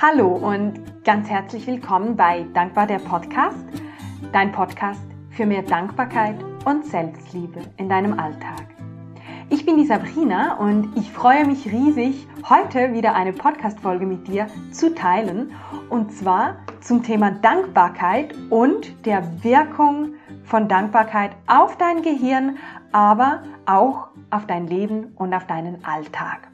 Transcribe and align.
Hallo 0.00 0.28
und 0.28 1.02
ganz 1.02 1.28
herzlich 1.28 1.66
willkommen 1.66 2.14
bei 2.14 2.46
Dankbar 2.54 2.86
der 2.86 3.00
Podcast, 3.00 3.58
dein 4.30 4.52
Podcast 4.52 5.02
für 5.30 5.44
mehr 5.44 5.62
Dankbarkeit 5.62 6.36
und 6.64 6.86
Selbstliebe 6.86 7.62
in 7.78 7.88
deinem 7.88 8.16
Alltag. 8.16 8.68
Ich 9.50 9.66
bin 9.66 9.76
die 9.76 9.86
Sabrina 9.86 10.56
und 10.58 10.96
ich 10.96 11.10
freue 11.10 11.44
mich 11.44 11.66
riesig, 11.66 12.28
heute 12.48 12.92
wieder 12.92 13.16
eine 13.16 13.32
Podcast-Folge 13.32 14.06
mit 14.06 14.28
dir 14.28 14.46
zu 14.70 14.94
teilen 14.94 15.50
und 15.90 16.12
zwar 16.12 16.58
zum 16.80 17.02
Thema 17.02 17.32
Dankbarkeit 17.32 18.36
und 18.50 19.04
der 19.04 19.42
Wirkung 19.42 20.14
von 20.44 20.68
Dankbarkeit 20.68 21.32
auf 21.48 21.76
dein 21.76 22.02
Gehirn, 22.02 22.58
aber 22.92 23.42
auch 23.66 24.10
auf 24.30 24.46
dein 24.46 24.68
Leben 24.68 25.12
und 25.16 25.34
auf 25.34 25.48
deinen 25.48 25.84
Alltag. 25.84 26.46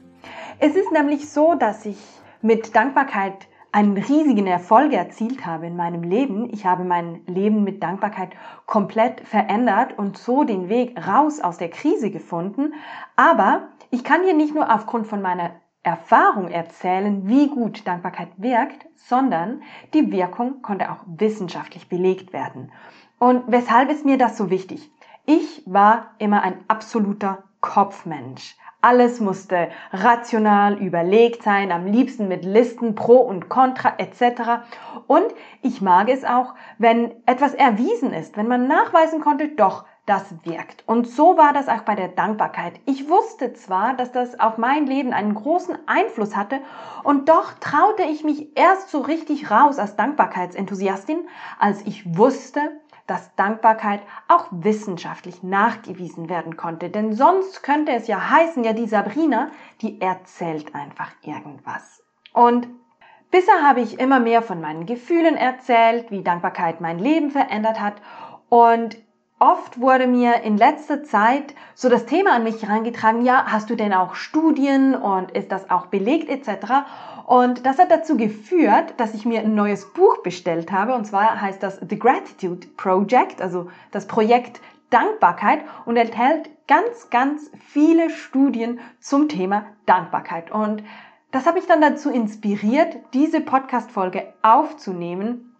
Es 0.57 0.75
ist 0.75 0.91
nämlich 0.91 1.29
so, 1.29 1.53
dass 1.53 1.85
ich 1.85 1.99
mit 2.45 2.75
Dankbarkeit 2.75 3.47
einen 3.71 3.97
riesigen 3.97 4.45
Erfolg 4.45 4.93
erzielt 4.93 5.47
habe 5.47 5.65
in 5.65 5.75
meinem 5.75 6.03
Leben. 6.03 6.47
Ich 6.53 6.63
habe 6.63 6.83
mein 6.83 7.21
Leben 7.25 7.63
mit 7.63 7.81
Dankbarkeit 7.81 8.29
komplett 8.67 9.21
verändert 9.21 9.97
und 9.97 10.17
so 10.17 10.43
den 10.43 10.69
Weg 10.69 10.95
raus 11.07 11.41
aus 11.41 11.57
der 11.57 11.69
Krise 11.69 12.11
gefunden. 12.11 12.75
Aber 13.15 13.69
ich 13.89 14.03
kann 14.03 14.21
dir 14.21 14.35
nicht 14.35 14.53
nur 14.53 14.71
aufgrund 14.73 15.07
von 15.07 15.23
meiner 15.23 15.55
Erfahrung 15.81 16.49
erzählen, 16.49 17.27
wie 17.27 17.49
gut 17.49 17.85
Dankbarkeit 17.87 18.29
wirkt, 18.37 18.85
sondern 18.95 19.63
die 19.95 20.11
Wirkung 20.11 20.61
konnte 20.61 20.91
auch 20.91 21.03
wissenschaftlich 21.07 21.89
belegt 21.89 22.31
werden. 22.31 22.71
Und 23.17 23.43
weshalb 23.47 23.89
ist 23.89 24.05
mir 24.05 24.19
das 24.19 24.37
so 24.37 24.51
wichtig? 24.51 24.91
Ich 25.25 25.63
war 25.65 26.11
immer 26.19 26.43
ein 26.43 26.63
absoluter 26.67 27.43
Kopfmensch. 27.59 28.55
Alles 28.85 29.19
musste 29.19 29.69
rational 29.91 30.77
überlegt 30.77 31.41
sein, 31.41 31.71
am 31.71 31.87
liebsten 31.87 32.27
mit 32.27 32.45
Listen 32.45 32.93
pro 32.93 33.15
und 33.15 33.49
contra 33.49 33.95
etc. 33.97 34.63
Und 35.07 35.25
ich 35.63 35.81
mag 35.81 36.07
es 36.07 36.23
auch, 36.23 36.53
wenn 36.77 37.11
etwas 37.25 37.55
erwiesen 37.55 38.13
ist, 38.13 38.37
wenn 38.37 38.47
man 38.47 38.67
nachweisen 38.67 39.21
konnte, 39.21 39.47
doch, 39.47 39.85
das 40.05 40.35
wirkt. 40.43 40.83
Und 40.85 41.07
so 41.07 41.35
war 41.35 41.51
das 41.51 41.67
auch 41.67 41.81
bei 41.81 41.95
der 41.95 42.09
Dankbarkeit. 42.09 42.73
Ich 42.85 43.09
wusste 43.09 43.53
zwar, 43.53 43.95
dass 43.95 44.11
das 44.11 44.39
auf 44.39 44.59
mein 44.59 44.85
Leben 44.85 45.13
einen 45.13 45.33
großen 45.33 45.75
Einfluss 45.87 46.35
hatte, 46.35 46.59
und 47.03 47.27
doch 47.27 47.53
traute 47.53 48.03
ich 48.03 48.23
mich 48.23 48.55
erst 48.55 48.89
so 48.89 48.99
richtig 48.99 49.49
raus 49.49 49.79
als 49.79 49.95
Dankbarkeitsenthusiastin, 49.95 51.27
als 51.57 51.81
ich 51.87 52.17
wusste, 52.17 52.59
dass 53.07 53.35
Dankbarkeit 53.35 54.01
auch 54.27 54.47
wissenschaftlich 54.51 55.43
nachgewiesen 55.43 56.29
werden 56.29 56.57
konnte. 56.57 56.89
Denn 56.89 57.13
sonst 57.13 57.63
könnte 57.63 57.91
es 57.91 58.07
ja 58.07 58.29
heißen, 58.29 58.63
ja, 58.63 58.73
die 58.73 58.87
Sabrina, 58.87 59.51
die 59.81 60.01
erzählt 60.01 60.73
einfach 60.73 61.11
irgendwas. 61.21 62.03
Und 62.33 62.67
bisher 63.31 63.61
habe 63.61 63.81
ich 63.81 63.99
immer 63.99 64.19
mehr 64.19 64.41
von 64.41 64.61
meinen 64.61 64.85
Gefühlen 64.85 65.35
erzählt, 65.35 66.11
wie 66.11 66.23
Dankbarkeit 66.23 66.81
mein 66.81 66.99
Leben 66.99 67.31
verändert 67.31 67.79
hat. 67.79 67.95
Und 68.49 68.97
Oft 69.37 69.81
wurde 69.81 70.07
mir 70.07 70.43
in 70.43 70.55
letzter 70.55 71.03
Zeit 71.03 71.55
so 71.73 71.89
das 71.89 72.05
Thema 72.05 72.31
an 72.31 72.43
mich 72.43 72.63
herangetragen, 72.63 73.25
ja, 73.25 73.47
hast 73.47 73.69
du 73.69 73.75
denn 73.75 73.93
auch 73.93 74.15
Studien 74.15 74.95
und 74.95 75.31
ist 75.31 75.51
das 75.51 75.69
auch 75.69 75.87
belegt 75.87 76.29
etc. 76.29 76.85
Und 77.25 77.65
das 77.65 77.79
hat 77.79 77.89
dazu 77.89 78.17
geführt, 78.17 78.93
dass 78.97 79.15
ich 79.15 79.25
mir 79.25 79.39
ein 79.39 79.55
neues 79.55 79.91
Buch 79.93 80.21
bestellt 80.21 80.71
habe 80.71 80.93
und 80.93 81.05
zwar 81.05 81.41
heißt 81.41 81.61
das 81.63 81.79
The 81.79 81.97
Gratitude 81.97 82.67
Project, 82.77 83.41
also 83.41 83.69
das 83.91 84.05
Projekt 84.05 84.61
Dankbarkeit 84.91 85.61
und 85.85 85.97
enthält 85.97 86.51
ganz, 86.67 87.09
ganz 87.09 87.49
viele 87.59 88.11
Studien 88.11 88.79
zum 88.99 89.27
Thema 89.27 89.65
Dankbarkeit. 89.87 90.51
Und 90.51 90.83
das 91.31 91.47
hat 91.47 91.55
mich 91.55 91.65
dann 91.65 91.81
dazu 91.81 92.11
inspiriert, 92.11 92.95
diese 93.13 93.41
Podcast-Folge 93.41 94.31
aufzunehmen 94.43 95.55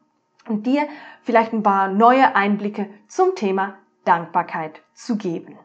und 0.47 0.67
dir 0.67 0.87
vielleicht 1.23 1.51
ein 1.51 1.63
paar 1.63 1.87
neue 1.87 2.35
Einblicke 2.35 2.89
zum 3.07 3.33
Thema 3.33 3.73
Dankbarkeit 4.03 4.83
zu 4.93 5.17
geben. 5.17 5.57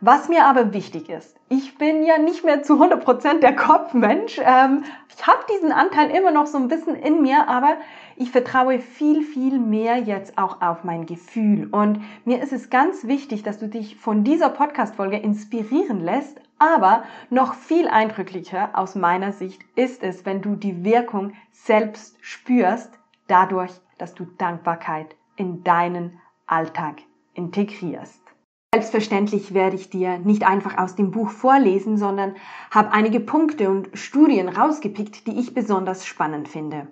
Was 0.00 0.28
mir 0.28 0.44
aber 0.46 0.72
wichtig 0.72 1.08
ist, 1.08 1.38
ich 1.48 1.78
bin 1.78 2.04
ja 2.04 2.18
nicht 2.18 2.44
mehr 2.44 2.62
zu 2.62 2.74
100% 2.74 3.40
der 3.40 3.56
Kopfmensch. 3.56 4.40
Ähm, 4.42 4.84
ich 5.16 5.26
habe 5.26 5.44
diesen 5.52 5.72
Anteil 5.72 6.10
immer 6.10 6.30
noch 6.30 6.46
so 6.46 6.58
ein 6.58 6.68
bisschen 6.68 6.94
in 6.94 7.22
mir, 7.22 7.48
aber 7.48 7.76
ich 8.16 8.30
vertraue 8.30 8.80
viel, 8.80 9.22
viel 9.22 9.58
mehr 9.58 9.98
jetzt 9.98 10.38
auch 10.38 10.60
auf 10.60 10.84
mein 10.84 11.06
Gefühl. 11.06 11.68
Und 11.70 12.00
mir 12.24 12.42
ist 12.42 12.52
es 12.52 12.70
ganz 12.70 13.06
wichtig, 13.06 13.42
dass 13.42 13.58
du 13.58 13.68
dich 13.68 13.96
von 13.96 14.24
dieser 14.24 14.50
Podcast-Folge 14.50 15.18
inspirieren 15.18 16.00
lässt. 16.00 16.40
Aber 16.58 17.04
noch 17.30 17.54
viel 17.54 17.86
eindrücklicher 17.88 18.70
aus 18.74 18.96
meiner 18.96 19.32
Sicht 19.32 19.62
ist 19.76 20.02
es, 20.02 20.26
wenn 20.26 20.42
du 20.42 20.56
die 20.56 20.84
Wirkung 20.84 21.34
selbst 21.52 22.16
spürst, 22.20 22.90
dadurch, 23.28 23.72
dass 23.98 24.14
du 24.14 24.24
Dankbarkeit 24.24 25.14
in 25.36 25.62
deinen 25.62 26.20
Alltag 26.46 26.96
integrierst. 27.34 28.27
Selbstverständlich 28.74 29.54
werde 29.54 29.76
ich 29.76 29.88
dir 29.88 30.18
nicht 30.18 30.46
einfach 30.46 30.76
aus 30.76 30.94
dem 30.94 31.10
Buch 31.10 31.30
vorlesen, 31.30 31.96
sondern 31.96 32.36
habe 32.70 32.92
einige 32.92 33.18
Punkte 33.18 33.70
und 33.70 33.88
Studien 33.94 34.50
rausgepickt, 34.50 35.26
die 35.26 35.40
ich 35.40 35.54
besonders 35.54 36.04
spannend 36.04 36.48
finde. 36.48 36.86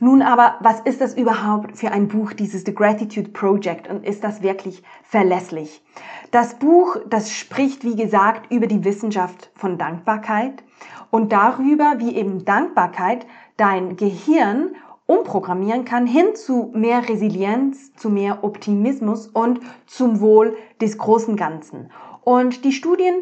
Nun 0.00 0.20
aber, 0.20 0.56
was 0.60 0.80
ist 0.80 1.00
das 1.00 1.16
überhaupt 1.16 1.78
für 1.78 1.92
ein 1.92 2.08
Buch, 2.08 2.34
dieses 2.34 2.64
The 2.66 2.74
Gratitude 2.74 3.30
Project, 3.30 3.88
und 3.88 4.04
ist 4.04 4.22
das 4.22 4.42
wirklich 4.42 4.82
verlässlich? 5.02 5.82
Das 6.30 6.58
Buch, 6.58 6.98
das 7.08 7.32
spricht, 7.32 7.84
wie 7.84 7.96
gesagt, 7.96 8.52
über 8.52 8.66
die 8.66 8.84
Wissenschaft 8.84 9.50
von 9.54 9.78
Dankbarkeit 9.78 10.62
und 11.10 11.32
darüber, 11.32 11.94
wie 12.00 12.16
eben 12.16 12.44
Dankbarkeit 12.44 13.24
dein 13.56 13.96
Gehirn 13.96 14.74
umprogrammieren 15.06 15.84
kann 15.84 16.06
hin 16.06 16.34
zu 16.34 16.70
mehr 16.74 17.08
Resilienz, 17.08 17.94
zu 17.94 18.08
mehr 18.08 18.42
Optimismus 18.42 19.28
und 19.28 19.60
zum 19.86 20.20
Wohl 20.20 20.56
des 20.80 20.98
großen 20.98 21.36
Ganzen. 21.36 21.90
Und 22.22 22.64
die 22.64 22.72
Studien 22.72 23.14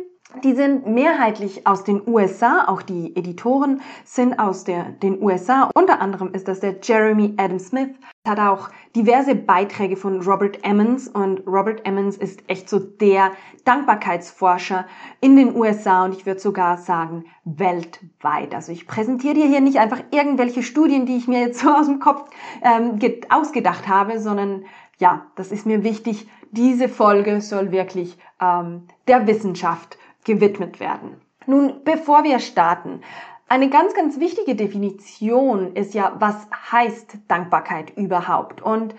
die 0.43 0.55
sind 0.55 0.87
mehrheitlich 0.87 1.67
aus 1.67 1.85
den 1.85 2.03
USA, 2.07 2.65
auch 2.67 2.83
die 2.83 3.17
Editoren 3.17 3.81
sind 4.05 4.39
aus 4.39 4.65
der, 4.65 4.85
den 4.91 5.23
USA. 5.23 5.71
Unter 5.75 6.01
anderem 6.01 6.33
ist 6.33 6.49
das 6.49 6.61
der 6.61 6.77
Jeremy 6.83 7.35
Adam 7.37 7.59
Smith, 7.59 7.91
hat 8.27 8.39
auch 8.39 8.71
diverse 8.95 9.35
Beiträge 9.35 9.97
von 9.97 10.21
Robert 10.23 10.65
Emmons 10.65 11.09
und 11.09 11.47
Robert 11.47 11.87
Emmons 11.87 12.17
ist 12.17 12.43
echt 12.49 12.69
so 12.69 12.79
der 12.79 13.33
Dankbarkeitsforscher 13.65 14.87
in 15.21 15.37
den 15.37 15.57
USA 15.57 16.05
und 16.05 16.15
ich 16.15 16.27
würde 16.27 16.41
sogar 16.41 16.79
sagen 16.79 17.25
weltweit. 17.45 18.55
Also 18.55 18.73
ich 18.73 18.87
präsentiere 18.87 19.35
dir 19.35 19.47
hier 19.47 19.61
nicht 19.61 19.79
einfach 19.79 20.03
irgendwelche 20.11 20.63
Studien, 20.63 21.07
die 21.07 21.17
ich 21.17 21.29
mir 21.29 21.41
jetzt 21.41 21.61
so 21.61 21.71
aus 21.71 21.87
dem 21.87 22.01
Kopf 22.01 22.31
ähm, 22.63 22.99
ausgedacht 23.29 23.89
habe, 23.89 24.21
sondern 24.21 24.65
ja, 24.99 25.27
das 25.35 25.51
ist 25.51 25.67
mir 25.67 25.83
wichtig. 25.83 26.29
Diese 26.53 26.89
Folge 26.89 27.41
soll 27.41 27.73
wirklich 27.73 28.19
ähm, 28.41 28.83
der 29.09 29.27
Wissenschaft 29.27 29.99
gewidmet 30.25 30.81
werden. 30.81 31.21
Nun, 31.47 31.83
bevor 31.85 32.25
wir 32.25 32.39
starten, 32.39 33.01
eine 33.49 33.69
ganz, 33.69 33.95
ganz 33.95 34.19
wichtige 34.19 34.55
Definition 34.55 35.75
ist 35.77 35.93
ja, 35.93 36.17
was 36.19 36.49
heißt 36.73 37.19
Dankbarkeit 37.29 37.97
überhaupt? 37.97 38.63
Und 38.63 38.95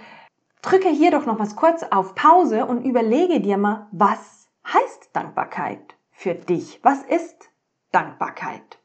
drücke 0.61 0.89
hier 0.89 1.11
doch 1.11 1.25
noch 1.25 1.39
was 1.39 1.55
kurz 1.55 1.83
auf 1.83 2.15
Pause 2.15 2.65
und 2.65 2.85
überlege 2.85 3.41
dir 3.41 3.57
mal, 3.57 3.87
was 3.91 4.49
heißt 4.67 5.09
Dankbarkeit 5.13 5.95
für 6.11 6.35
dich? 6.35 6.79
Was 6.83 7.01
ist 7.03 7.49
Dankbarkeit? 7.91 8.79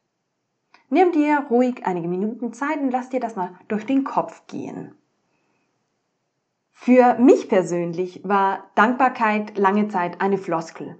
Nimm 0.90 1.12
dir 1.12 1.46
ruhig 1.50 1.84
einige 1.84 2.08
Minuten 2.08 2.52
Zeit 2.52 2.78
und 2.80 2.90
lass 2.90 3.10
dir 3.10 3.20
das 3.20 3.36
mal 3.36 3.50
durch 3.68 3.84
den 3.84 4.04
Kopf 4.04 4.46
gehen. 4.46 4.94
Für 6.72 7.18
mich 7.18 7.48
persönlich 7.48 8.22
war 8.24 8.70
Dankbarkeit 8.74 9.58
lange 9.58 9.88
Zeit 9.88 10.20
eine 10.20 10.38
Floskel. 10.38 10.98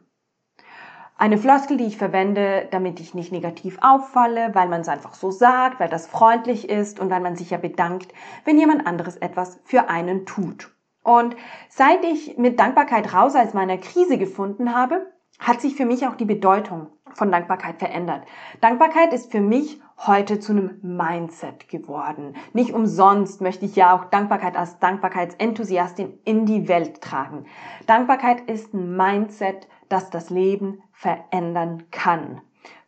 Eine 1.21 1.37
Floskel, 1.37 1.77
die 1.77 1.87
ich 1.87 1.99
verwende, 1.99 2.69
damit 2.71 3.01
ich 3.01 3.13
nicht 3.13 3.33
negativ 3.33 3.79
auffalle, 3.81 4.55
weil 4.55 4.69
man 4.69 4.83
es 4.83 4.89
einfach 4.89 5.15
so 5.15 5.33
sagt, 5.33 5.81
weil 5.81 5.89
das 5.89 6.07
freundlich 6.07 6.69
ist 6.69 7.01
und 7.01 7.11
weil 7.11 7.19
man 7.19 7.35
sich 7.35 7.51
ja 7.51 7.59
bedankt, 7.59 8.13
wenn 8.45 8.57
jemand 8.57 8.87
anderes 8.87 9.17
etwas 9.17 9.59
für 9.65 9.91
einen 9.91 10.27
tut. 10.27 10.71
Und 11.03 11.35
seit 11.71 12.05
ich 12.05 12.39
mit 12.39 12.61
Dankbarkeit 12.61 13.13
raus 13.13 13.35
aus 13.35 13.53
meiner 13.53 13.79
Krise 13.79 14.17
gefunden 14.17 14.77
habe, 14.77 15.13
hat 15.41 15.61
sich 15.61 15.75
für 15.75 15.87
mich 15.87 16.07
auch 16.07 16.15
die 16.15 16.25
Bedeutung 16.25 16.87
von 17.15 17.33
Dankbarkeit 17.33 17.81
verändert. 17.81 18.23
Dankbarkeit 18.61 19.13
ist 19.13 19.33
für 19.33 19.41
mich 19.41 19.81
heute 20.07 20.39
zu 20.39 20.53
einem 20.53 20.79
Mindset 20.83 21.69
geworden. 21.69 22.37
Nicht 22.53 22.73
umsonst 22.73 23.41
möchte 23.41 23.65
ich 23.65 23.75
ja 23.75 23.97
auch 23.97 24.05
Dankbarkeit 24.05 24.57
als 24.57 24.79
Dankbarkeitsenthusiastin 24.79 26.21
in 26.25 26.47
die 26.47 26.69
Welt 26.69 27.01
tragen. 27.01 27.47
Dankbarkeit 27.87 28.43
ist 28.43 28.73
ein 28.73 28.97
Mindset, 28.97 29.67
das 29.89 30.11
das 30.11 30.31
Leben 30.31 30.83
verändern 30.93 31.85
kann. 31.91 32.41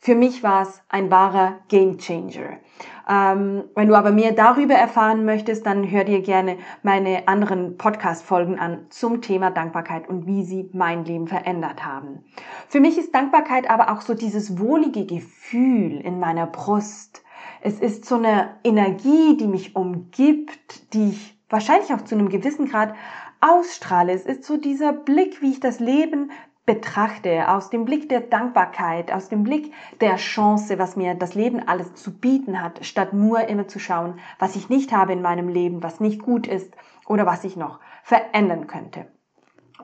Für 0.02 0.14
mich 0.14 0.42
war 0.42 0.62
es 0.62 0.82
ein 0.88 1.10
wahrer 1.10 1.58
Game 1.68 1.98
Changer. 1.98 2.58
Ähm, 3.06 3.64
wenn 3.74 3.88
du 3.88 3.94
aber 3.94 4.12
mehr 4.12 4.32
darüber 4.32 4.74
erfahren 4.74 5.26
möchtest, 5.26 5.66
dann 5.66 5.90
hör 5.90 6.04
dir 6.04 6.22
gerne 6.22 6.56
meine 6.82 7.28
anderen 7.28 7.76
Podcast-Folgen 7.76 8.58
an 8.58 8.86
zum 8.88 9.20
Thema 9.20 9.50
Dankbarkeit 9.50 10.08
und 10.08 10.26
wie 10.26 10.42
sie 10.44 10.70
mein 10.72 11.04
Leben 11.04 11.28
verändert 11.28 11.84
haben. 11.84 12.24
Für 12.68 12.80
mich 12.80 12.96
ist 12.96 13.14
Dankbarkeit 13.14 13.68
aber 13.68 13.92
auch 13.92 14.00
so 14.00 14.14
dieses 14.14 14.58
wohlige 14.58 15.04
Gefühl 15.04 16.00
in 16.00 16.18
meiner 16.18 16.46
Brust. 16.46 17.22
Es 17.60 17.78
ist 17.78 18.06
so 18.06 18.14
eine 18.14 18.56
Energie, 18.64 19.36
die 19.36 19.48
mich 19.48 19.76
umgibt, 19.76 20.94
die 20.94 21.10
ich 21.10 21.38
wahrscheinlich 21.50 21.92
auch 21.92 22.02
zu 22.02 22.14
einem 22.14 22.30
gewissen 22.30 22.70
Grad 22.70 22.94
ausstrahle. 23.40 24.12
Es 24.12 24.24
ist 24.24 24.44
so 24.44 24.56
dieser 24.56 24.92
Blick, 24.92 25.42
wie 25.42 25.50
ich 25.50 25.60
das 25.60 25.80
Leben 25.80 26.30
betrachte, 26.70 27.48
aus 27.48 27.68
dem 27.68 27.84
Blick 27.84 28.08
der 28.08 28.20
Dankbarkeit, 28.20 29.12
aus 29.12 29.28
dem 29.28 29.42
Blick 29.42 29.72
der 30.00 30.14
Chance, 30.14 30.78
was 30.78 30.94
mir 30.94 31.16
das 31.16 31.34
Leben 31.34 31.66
alles 31.66 31.94
zu 31.94 32.16
bieten 32.16 32.62
hat, 32.62 32.86
statt 32.86 33.12
nur 33.12 33.48
immer 33.48 33.66
zu 33.66 33.80
schauen, 33.80 34.20
was 34.38 34.54
ich 34.54 34.68
nicht 34.68 34.92
habe 34.92 35.12
in 35.12 35.20
meinem 35.20 35.48
Leben, 35.48 35.82
was 35.82 35.98
nicht 35.98 36.22
gut 36.22 36.46
ist 36.46 36.72
oder 37.08 37.26
was 37.26 37.42
ich 37.42 37.56
noch 37.56 37.80
verändern 38.04 38.68
könnte. 38.68 39.10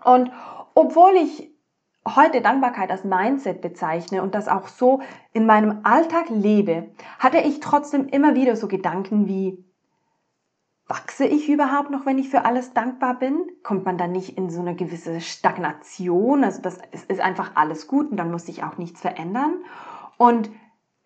Und 0.05 0.31
obwohl 0.77 1.17
ich 1.17 1.50
heute 2.06 2.41
Dankbarkeit 2.41 2.93
als 2.93 3.03
Mindset 3.03 3.62
bezeichne 3.62 4.23
und 4.23 4.37
das 4.37 4.47
auch 4.47 4.69
so 4.69 5.00
in 5.33 5.44
meinem 5.44 5.81
Alltag 5.83 6.27
lebe, 6.29 6.91
hatte 7.19 7.38
ich 7.38 7.59
trotzdem 7.59 8.06
immer 8.06 8.37
wieder 8.37 8.55
so 8.55 8.69
Gedanken 8.69 9.27
wie, 9.27 9.66
wachse 10.88 11.27
ich 11.27 11.49
überhaupt 11.49 11.91
noch, 11.91 12.06
wenn 12.06 12.19
ich 12.19 12.29
für 12.29 12.44
alles 12.44 12.73
dankbar 12.73 13.19
bin? 13.19 13.41
Kommt 13.62 13.85
man 13.85 13.99
dann 13.99 14.12
nicht 14.12 14.37
in 14.38 14.50
so 14.50 14.61
eine 14.61 14.77
gewisse 14.77 15.21
Stagnation? 15.21 16.44
Also 16.44 16.62
das 16.62 16.79
ist 17.09 17.21
einfach 17.21 17.53
alles 17.55 17.87
gut 17.87 18.11
und 18.11 18.17
dann 18.17 18.31
muss 18.31 18.47
sich 18.47 18.62
auch 18.62 18.79
nichts 18.79 19.00
verändern. 19.00 19.65
Und 20.17 20.50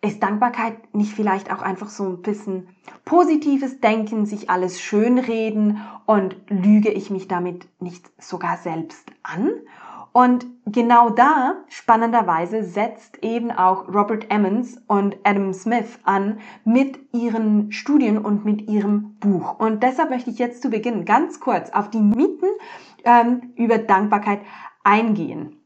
ist 0.03 0.23
Dankbarkeit 0.23 0.95
nicht 0.95 1.13
vielleicht 1.13 1.51
auch 1.51 1.61
einfach 1.61 1.89
so 1.89 2.05
ein 2.05 2.21
bisschen 2.21 2.69
positives 3.05 3.79
Denken, 3.81 4.25
sich 4.25 4.49
alles 4.49 4.81
schönreden 4.81 5.79
und 6.05 6.35
lüge 6.47 6.89
ich 6.89 7.11
mich 7.11 7.27
damit 7.27 7.67
nicht 7.79 8.09
sogar 8.21 8.57
selbst 8.57 9.11
an? 9.21 9.51
Und 10.13 10.45
genau 10.65 11.09
da, 11.09 11.55
spannenderweise, 11.69 12.63
setzt 12.63 13.23
eben 13.23 13.49
auch 13.51 13.87
Robert 13.87 14.29
Emmons 14.29 14.81
und 14.87 15.17
Adam 15.23 15.53
Smith 15.53 15.99
an 16.03 16.39
mit 16.65 16.99
ihren 17.13 17.71
Studien 17.71 18.17
und 18.17 18.43
mit 18.43 18.69
ihrem 18.69 19.15
Buch. 19.19 19.57
Und 19.59 19.83
deshalb 19.83 20.09
möchte 20.09 20.29
ich 20.29 20.37
jetzt 20.37 20.61
zu 20.61 20.69
Beginn 20.69 21.05
ganz 21.05 21.39
kurz 21.39 21.69
auf 21.69 21.89
die 21.89 22.01
Mythen 22.01 22.49
ähm, 23.05 23.53
über 23.55 23.77
Dankbarkeit 23.77 24.41
eingehen. 24.83 25.57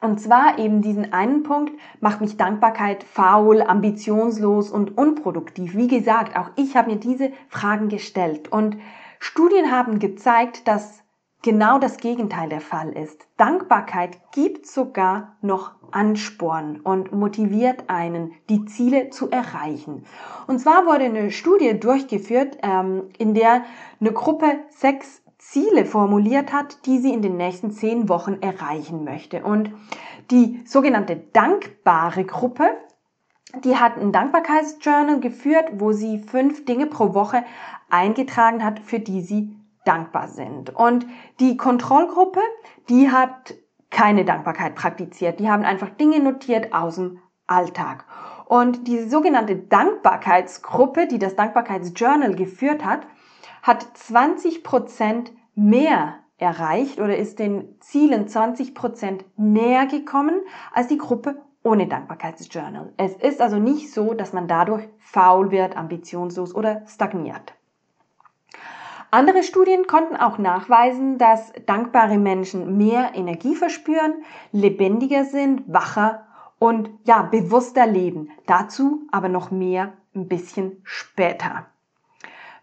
Und 0.00 0.20
zwar 0.20 0.58
eben 0.58 0.82
diesen 0.82 1.12
einen 1.14 1.42
Punkt, 1.42 1.72
macht 2.00 2.20
mich 2.20 2.36
Dankbarkeit 2.36 3.04
faul, 3.04 3.62
ambitionslos 3.62 4.70
und 4.70 4.98
unproduktiv. 4.98 5.76
Wie 5.76 5.88
gesagt, 5.88 6.36
auch 6.36 6.50
ich 6.56 6.76
habe 6.76 6.90
mir 6.90 6.98
diese 6.98 7.32
Fragen 7.48 7.88
gestellt. 7.88 8.52
Und 8.52 8.76
Studien 9.18 9.70
haben 9.70 9.98
gezeigt, 9.98 10.68
dass 10.68 11.03
genau 11.44 11.78
das 11.78 11.98
Gegenteil 11.98 12.48
der 12.48 12.62
Fall 12.62 12.90
ist. 12.92 13.28
Dankbarkeit 13.36 14.18
gibt 14.32 14.66
sogar 14.66 15.36
noch 15.42 15.72
Ansporn 15.92 16.80
und 16.80 17.12
motiviert 17.12 17.84
einen, 17.88 18.32
die 18.48 18.64
Ziele 18.64 19.10
zu 19.10 19.30
erreichen. 19.30 20.06
Und 20.46 20.58
zwar 20.58 20.86
wurde 20.86 21.04
eine 21.04 21.30
Studie 21.30 21.78
durchgeführt, 21.78 22.56
ähm, 22.62 23.10
in 23.18 23.34
der 23.34 23.64
eine 24.00 24.12
Gruppe 24.12 24.46
sechs 24.70 25.22
Ziele 25.36 25.84
formuliert 25.84 26.50
hat, 26.50 26.86
die 26.86 26.98
sie 26.98 27.12
in 27.12 27.20
den 27.20 27.36
nächsten 27.36 27.70
zehn 27.70 28.08
Wochen 28.08 28.38
erreichen 28.40 29.04
möchte. 29.04 29.44
Und 29.44 29.70
die 30.30 30.62
sogenannte 30.64 31.16
dankbare 31.34 32.24
Gruppe, 32.24 32.70
die 33.62 33.76
hat 33.76 33.98
ein 33.98 34.12
Dankbarkeitsjournal 34.12 35.20
geführt, 35.20 35.72
wo 35.74 35.92
sie 35.92 36.20
fünf 36.20 36.64
Dinge 36.64 36.86
pro 36.86 37.12
Woche 37.12 37.44
eingetragen 37.90 38.64
hat, 38.64 38.80
für 38.80 38.98
die 38.98 39.20
sie 39.20 39.54
dankbar 39.84 40.28
sind. 40.28 40.74
Und 40.74 41.06
die 41.40 41.56
Kontrollgruppe, 41.56 42.40
die 42.88 43.10
hat 43.10 43.54
keine 43.90 44.24
Dankbarkeit 44.24 44.74
praktiziert. 44.74 45.38
Die 45.40 45.48
haben 45.48 45.64
einfach 45.64 45.90
Dinge 45.90 46.20
notiert 46.20 46.72
aus 46.72 46.96
dem 46.96 47.20
Alltag. 47.46 48.04
Und 48.46 48.88
diese 48.88 49.08
sogenannte 49.08 49.56
Dankbarkeitsgruppe, 49.56 51.06
die 51.06 51.18
das 51.18 51.36
Dankbarkeitsjournal 51.36 52.34
geführt 52.34 52.84
hat, 52.84 53.06
hat 53.62 53.86
20 53.96 54.64
Prozent 54.64 55.32
mehr 55.54 56.16
erreicht 56.38 56.98
oder 57.00 57.16
ist 57.16 57.38
den 57.38 57.80
Zielen 57.80 58.28
20 58.28 58.74
Prozent 58.74 59.24
näher 59.36 59.86
gekommen 59.86 60.40
als 60.72 60.88
die 60.88 60.98
Gruppe 60.98 61.40
ohne 61.62 61.86
Dankbarkeitsjournal. 61.86 62.92
Es 62.96 63.14
ist 63.14 63.40
also 63.40 63.58
nicht 63.58 63.92
so, 63.92 64.12
dass 64.12 64.32
man 64.32 64.48
dadurch 64.48 64.86
faul 64.98 65.50
wird, 65.50 65.76
ambitionslos 65.76 66.54
oder 66.54 66.82
stagniert. 66.86 67.54
Andere 69.14 69.44
Studien 69.44 69.86
konnten 69.86 70.16
auch 70.16 70.38
nachweisen, 70.38 71.18
dass 71.18 71.52
dankbare 71.66 72.18
Menschen 72.18 72.76
mehr 72.76 73.12
Energie 73.14 73.54
verspüren, 73.54 74.24
lebendiger 74.50 75.24
sind, 75.24 75.62
wacher 75.72 76.26
und 76.58 76.90
ja, 77.04 77.22
bewusster 77.22 77.86
leben. 77.86 78.30
Dazu 78.46 79.06
aber 79.12 79.28
noch 79.28 79.52
mehr 79.52 79.92
ein 80.16 80.26
bisschen 80.26 80.80
später. 80.82 81.66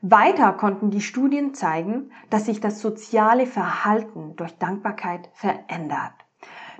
Weiter 0.01 0.51
konnten 0.51 0.89
die 0.89 0.99
Studien 0.99 1.53
zeigen, 1.53 2.11
dass 2.29 2.47
sich 2.47 2.59
das 2.59 2.81
soziale 2.81 3.45
Verhalten 3.45 4.35
durch 4.35 4.57
Dankbarkeit 4.57 5.29
verändert. 5.31 6.11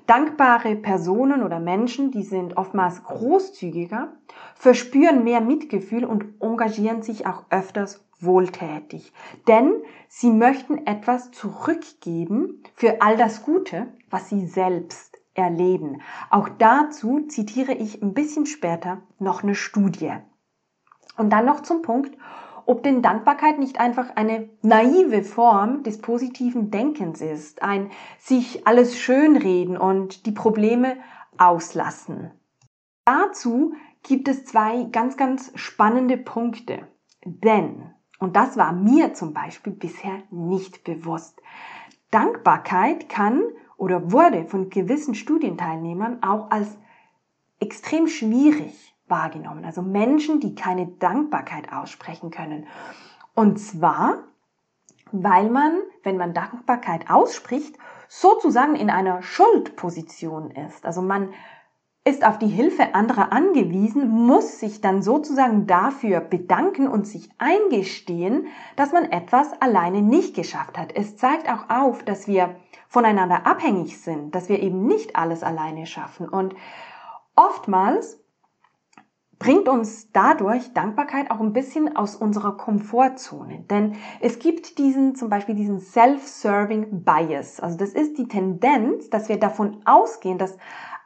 Dankbare 0.05 0.75
Personen 0.75 1.43
oder 1.43 1.61
Menschen, 1.61 2.11
die 2.11 2.23
sind 2.23 2.57
oftmals 2.57 3.05
großzügiger, 3.05 4.11
verspüren 4.53 5.23
mehr 5.23 5.39
Mitgefühl 5.39 6.03
und 6.03 6.25
engagieren 6.41 7.03
sich 7.03 7.25
auch 7.25 7.45
öfters 7.51 8.05
wohltätig. 8.23 9.13
Denn 9.47 9.73
sie 10.07 10.31
möchten 10.31 10.85
etwas 10.85 11.31
zurückgeben 11.31 12.63
für 12.75 13.01
all 13.01 13.17
das 13.17 13.43
Gute, 13.43 13.87
was 14.09 14.29
sie 14.29 14.45
selbst 14.45 15.17
erleben. 15.33 16.01
Auch 16.29 16.49
dazu 16.49 17.21
zitiere 17.27 17.73
ich 17.73 18.01
ein 18.01 18.13
bisschen 18.13 18.45
später 18.45 19.01
noch 19.19 19.43
eine 19.43 19.55
Studie. 19.55 20.13
Und 21.17 21.31
dann 21.31 21.45
noch 21.45 21.61
zum 21.61 21.81
Punkt, 21.81 22.17
ob 22.65 22.83
denn 22.83 23.01
Dankbarkeit 23.01 23.59
nicht 23.59 23.79
einfach 23.79 24.15
eine 24.15 24.49
naive 24.61 25.23
Form 25.23 25.83
des 25.83 25.99
positiven 25.99 26.71
Denkens 26.71 27.21
ist, 27.21 27.63
ein 27.63 27.91
sich 28.19 28.67
alles 28.67 28.97
schönreden 28.97 29.77
und 29.77 30.25
die 30.25 30.31
Probleme 30.31 30.97
auslassen. 31.37 32.31
Dazu 33.05 33.73
gibt 34.03 34.27
es 34.27 34.45
zwei 34.45 34.83
ganz, 34.83 35.17
ganz 35.17 35.51
spannende 35.55 36.17
Punkte. 36.17 36.87
Denn 37.25 37.93
und 38.21 38.35
das 38.35 38.55
war 38.55 38.71
mir 38.71 39.15
zum 39.15 39.33
Beispiel 39.33 39.73
bisher 39.73 40.21
nicht 40.29 40.83
bewusst. 40.83 41.41
Dankbarkeit 42.11 43.09
kann 43.09 43.41
oder 43.77 44.11
wurde 44.11 44.45
von 44.45 44.69
gewissen 44.69 45.15
Studienteilnehmern 45.15 46.21
auch 46.21 46.51
als 46.51 46.77
extrem 47.59 48.07
schwierig 48.07 48.95
wahrgenommen. 49.07 49.65
Also 49.65 49.81
Menschen, 49.81 50.39
die 50.39 50.53
keine 50.53 50.85
Dankbarkeit 50.85 51.73
aussprechen 51.73 52.29
können. 52.29 52.67
Und 53.33 53.57
zwar, 53.59 54.19
weil 55.11 55.49
man, 55.49 55.79
wenn 56.03 56.17
man 56.17 56.35
Dankbarkeit 56.35 57.09
ausspricht, 57.09 57.75
sozusagen 58.07 58.75
in 58.75 58.91
einer 58.91 59.23
Schuldposition 59.23 60.51
ist. 60.51 60.85
Also 60.85 61.01
man 61.01 61.33
ist 62.03 62.25
auf 62.25 62.39
die 62.39 62.47
Hilfe 62.47 62.95
anderer 62.95 63.31
angewiesen, 63.31 64.09
muss 64.09 64.59
sich 64.59 64.81
dann 64.81 65.03
sozusagen 65.03 65.67
dafür 65.67 66.19
bedanken 66.19 66.87
und 66.87 67.05
sich 67.05 67.29
eingestehen, 67.37 68.47
dass 68.75 68.91
man 68.91 69.05
etwas 69.05 69.53
alleine 69.61 70.01
nicht 70.01 70.35
geschafft 70.35 70.79
hat. 70.79 70.95
Es 70.95 71.15
zeigt 71.15 71.47
auch 71.47 71.69
auf, 71.69 72.03
dass 72.03 72.27
wir 72.27 72.55
voneinander 72.87 73.45
abhängig 73.45 74.01
sind, 74.01 74.33
dass 74.33 74.49
wir 74.49 74.61
eben 74.61 74.87
nicht 74.87 75.15
alles 75.15 75.43
alleine 75.43 75.85
schaffen. 75.85 76.27
Und 76.27 76.55
oftmals 77.35 78.19
bringt 79.37 79.69
uns 79.69 80.11
dadurch 80.11 80.73
Dankbarkeit 80.73 81.29
auch 81.29 81.39
ein 81.39 81.53
bisschen 81.53 81.95
aus 81.95 82.15
unserer 82.15 82.57
Komfortzone. 82.57 83.65
Denn 83.69 83.95
es 84.21 84.39
gibt 84.39 84.79
diesen, 84.79 85.15
zum 85.15 85.29
Beispiel 85.29 85.55
diesen 85.55 85.79
Self-Serving 85.79 87.03
Bias. 87.03 87.59
Also 87.59 87.77
das 87.77 87.89
ist 87.89 88.17
die 88.17 88.27
Tendenz, 88.27 89.09
dass 89.09 89.29
wir 89.29 89.39
davon 89.39 89.81
ausgehen, 89.85 90.37
dass 90.37 90.57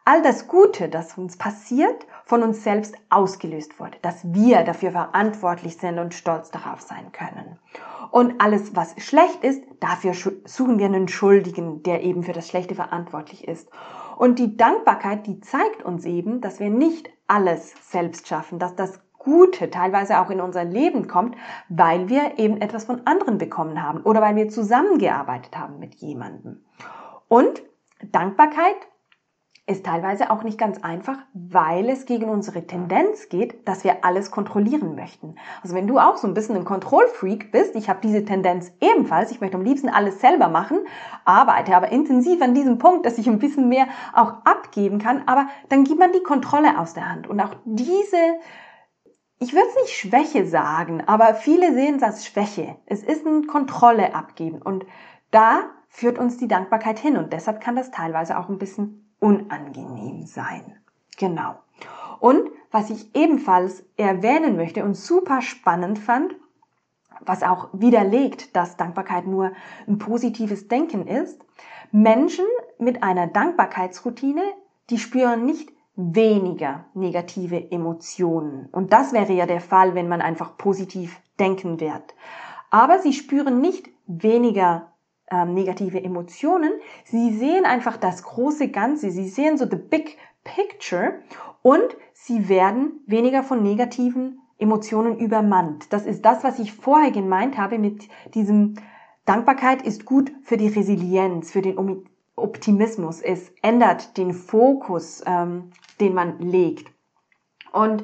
all 0.05 0.21
das 0.21 0.47
Gute, 0.47 0.88
das 0.88 1.17
uns 1.17 1.35
passiert, 1.35 2.05
von 2.25 2.43
uns 2.43 2.63
selbst 2.63 2.95
ausgelöst 3.09 3.79
wurde, 3.79 3.97
dass 4.01 4.33
wir 4.33 4.63
dafür 4.63 4.91
verantwortlich 4.91 5.77
sind 5.77 6.00
und 6.00 6.13
stolz 6.13 6.51
darauf 6.51 6.81
sein 6.81 7.12
können. 7.12 7.59
Und 8.12 8.39
alles, 8.39 8.75
was 8.75 8.95
schlecht 8.97 9.43
ist, 9.43 9.63
dafür 9.79 10.13
suchen 10.13 10.79
wir 10.79 10.85
einen 10.85 11.07
Schuldigen, 11.07 11.83
der 11.83 12.03
eben 12.03 12.24
für 12.24 12.33
das 12.33 12.47
Schlechte 12.47 12.75
verantwortlich 12.75 13.47
ist. 13.47 13.69
Und 14.17 14.39
die 14.39 14.55
Dankbarkeit, 14.55 15.27
die 15.27 15.41
zeigt 15.41 15.83
uns 15.83 16.05
eben, 16.05 16.39
dass 16.39 16.59
wir 16.59 16.69
nicht 16.69 17.09
alles 17.27 17.74
selbst 17.81 18.27
schaffen, 18.27 18.59
dass 18.59 18.75
das 18.75 19.01
Gute 19.17 19.71
teilweise 19.71 20.19
auch 20.19 20.29
in 20.29 20.39
unser 20.39 20.63
Leben 20.63 21.07
kommt, 21.07 21.35
weil 21.67 22.09
wir 22.09 22.38
eben 22.38 22.62
etwas 22.62 22.85
von 22.85 23.01
anderen 23.05 23.39
bekommen 23.39 23.81
haben 23.81 24.01
oder 24.01 24.21
weil 24.21 24.35
wir 24.35 24.50
zusammengearbeitet 24.50 25.57
haben 25.57 25.79
mit 25.79 25.95
jemandem. 25.95 26.63
Und 27.27 27.63
Dankbarkeit 28.03 28.77
ist 29.67 29.84
teilweise 29.84 30.29
auch 30.29 30.43
nicht 30.43 30.60
ganz 30.60 30.84
einfach, 30.84 31.17
weil 31.34 31.89
es 31.89 32.05
gegen 32.05 32.29
unsere 32.29 32.67
Tendenz 32.67 33.29
geht, 33.29 33.67
dass 33.67 33.84
wir 33.84 34.05
alles 34.05 34.29
kontrollieren 34.29 34.93
möchten. 34.93 35.36
Also 35.63 35.75
wenn 35.75 35.88
du 35.88 35.98
auch 35.98 36.17
so 36.17 36.27
ein 36.27 36.36
bisschen 36.36 36.55
ein 36.55 36.65
Kontrollfreak 36.65 37.51
bist, 37.51 37.75
ich 37.75 37.89
habe 37.89 38.00
diese 38.03 38.24
Tendenz 38.24 38.72
ebenfalls, 38.79 39.31
ich 39.31 39.41
möchte 39.41 39.57
am 39.57 39.63
liebsten 39.63 39.89
alles 39.89 40.22
selber 40.22 40.50
machen, 40.50 40.86
arbeite 41.25 41.75
aber 41.75 41.91
intensiv 41.91 42.43
an 42.43 42.53
diesem 42.53 42.77
Punkt, 42.77 43.07
dass 43.07 43.17
ich 43.17 43.27
ein 43.27 43.39
bisschen 43.39 43.67
mehr 43.67 43.88
auch 44.13 44.34
abgeben 44.45 45.00
kann, 45.00 45.24
aber 45.25 45.48
dann 45.69 45.84
gibt 45.84 46.00
man 46.00 46.12
die 46.12 46.24
Kontrolle 46.24 46.79
aus 46.79 46.93
der 46.93 47.10
Hand. 47.10 47.27
Und 47.27 47.39
auch 47.39 47.55
diese 47.65 48.17
ich 49.38 49.53
würde 49.53 49.67
es 49.67 49.81
nicht 49.81 49.98
Schwäche 49.98 50.45
sagen, 50.48 51.03
aber 51.07 51.34
viele 51.34 51.74
sehen 51.74 51.98
es 51.98 52.03
als 52.03 52.25
Schwäche. 52.25 52.77
Es 52.86 53.03
ist 53.03 53.25
ein 53.25 53.48
Kontrolle 53.48 54.15
abgeben 54.15 54.62
und 54.62 54.86
da 55.29 55.72
führt 55.89 56.19
uns 56.19 56.38
die 56.38 56.48
Dankbarkeit 56.48 57.00
hin 57.00 57.17
und 57.17 57.34
deshalb 57.34 57.60
kann 57.60 57.75
das 57.75 57.91
teilweise 57.91 58.39
auch 58.39 58.48
ein 58.48 58.57
bisschen 58.57 59.04
unangenehm 59.25 60.27
sein. 60.27 60.77
Genau. 61.17 61.55
Und 62.20 62.51
was 62.70 62.91
ich 62.91 63.15
ebenfalls 63.15 63.84
erwähnen 63.98 64.55
möchte 64.55 64.84
und 64.84 64.94
super 64.94 65.41
spannend 65.41 65.98
fand, 65.98 66.36
was 67.22 67.41
auch 67.41 67.70
widerlegt, 67.74 68.55
dass 68.55 68.77
Dankbarkeit 68.77 69.25
nur 69.25 69.53
ein 69.88 69.98
positives 69.98 70.67
Denken 70.67 71.08
ist, 71.08 71.44
Menschen 71.91 72.46
mit 72.77 73.01
einer 73.01 73.25
Dankbarkeitsroutine, 73.25 74.44
die 74.91 75.00
spüren 75.00 75.44
nicht 75.44 75.72
weniger 75.96 76.86
negative 76.94 77.72
Emotionen. 77.72 78.67
Und 78.72 78.94
das 78.94 79.12
wäre 79.12 79.34
ja 79.34 79.48
der 79.48 79.62
Fall, 79.62 79.96
wenn 79.96 80.08
man 80.08 80.22
einfach 80.22 80.55
positiv 80.55 81.20
denken 81.39 81.79
wird. 81.79 82.13
Aber 82.70 83.00
sie 83.00 83.13
spüren 83.13 83.60
nicht 83.60 83.89
weniger 84.05 84.91
ähm, 85.32 85.53
negative 85.53 86.03
Emotionen. 86.03 86.72
Sie 87.03 87.38
sehen 87.38 87.65
einfach 87.65 87.98
das 87.98 88.24
große 88.24 88.70
Ganze. 88.70 89.12
Sie 89.12 89.27
sehen 89.27 89.58
so 89.58 89.65
the 89.70 89.75
big 89.77 90.17
picture 90.44 91.22
und 91.62 91.98
sie 92.13 92.48
werden 92.50 93.01
weniger 93.08 93.44
von 93.44 93.63
negativen 93.63 94.39
Emotionen 94.58 95.17
übermannt. 95.17 95.91
Das 95.91 96.05
ist 96.05 96.24
das, 96.24 96.44
was 96.44 96.60
ich 96.60 96.74
vorher 96.74 97.12
gemeint 97.12 97.58
habe 97.58 97.77
mit 97.79 98.08
diesem 98.34 98.75
Dankbarkeit 99.25 99.82
ist 99.82 100.05
gut 100.05 100.32
für 100.44 100.55
die 100.55 100.67
Resilienz, 100.67 101.51
für 101.51 101.62
den 101.62 102.05
Optimismus. 102.36 103.22
Es 103.22 103.51
ändert 103.62 104.17
den 104.17 104.34
Fokus, 104.34 105.24
ähm, 105.25 105.72
den 106.00 106.13
man 106.13 106.39
legt. 106.39 106.91
Und 107.72 108.03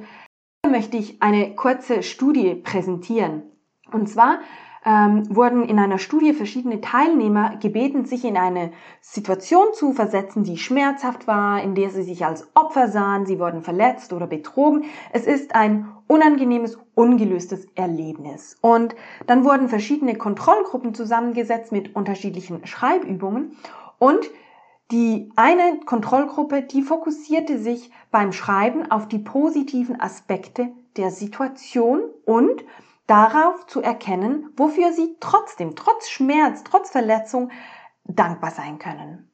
hier 0.63 0.71
möchte 0.71 0.97
ich 0.97 1.21
eine 1.21 1.55
kurze 1.55 2.01
Studie 2.03 2.55
präsentieren. 2.55 3.43
Und 3.91 4.07
zwar 4.07 4.39
ähm, 4.85 5.23
wurden 5.33 5.63
in 5.63 5.77
einer 5.77 5.99
Studie 5.99 6.33
verschiedene 6.33 6.81
Teilnehmer 6.81 7.57
gebeten, 7.57 8.05
sich 8.05 8.25
in 8.25 8.37
eine 8.37 8.71
Situation 8.99 9.67
zu 9.73 9.93
versetzen, 9.93 10.43
die 10.43 10.57
schmerzhaft 10.57 11.27
war, 11.27 11.61
in 11.61 11.75
der 11.75 11.89
sie 11.91 12.03
sich 12.03 12.25
als 12.25 12.49
Opfer 12.55 12.87
sahen, 12.87 13.25
sie 13.25 13.39
wurden 13.39 13.61
verletzt 13.61 14.11
oder 14.11 14.27
betrogen. 14.27 14.85
Es 15.13 15.25
ist 15.25 15.53
ein 15.55 15.87
unangenehmes, 16.07 16.79
ungelöstes 16.95 17.67
Erlebnis. 17.75 18.57
Und 18.61 18.95
dann 19.27 19.45
wurden 19.45 19.69
verschiedene 19.69 20.15
Kontrollgruppen 20.15 20.93
zusammengesetzt 20.93 21.71
mit 21.71 21.95
unterschiedlichen 21.95 22.65
Schreibübungen 22.65 23.57
und 23.99 24.29
die 24.91 25.31
eine 25.37 25.79
Kontrollgruppe, 25.85 26.63
die 26.63 26.81
fokussierte 26.81 27.59
sich 27.59 27.91
beim 28.11 28.33
Schreiben 28.33 28.91
auf 28.91 29.07
die 29.07 29.19
positiven 29.19 30.01
Aspekte 30.01 30.69
der 30.97 31.11
Situation 31.11 32.01
und 32.25 32.65
darauf 33.11 33.67
zu 33.67 33.81
erkennen, 33.81 34.53
wofür 34.55 34.93
sie 34.93 35.17
trotzdem, 35.19 35.75
trotz 35.75 36.09
Schmerz, 36.09 36.63
trotz 36.63 36.91
Verletzung 36.91 37.51
dankbar 38.05 38.51
sein 38.51 38.79
können. 38.79 39.29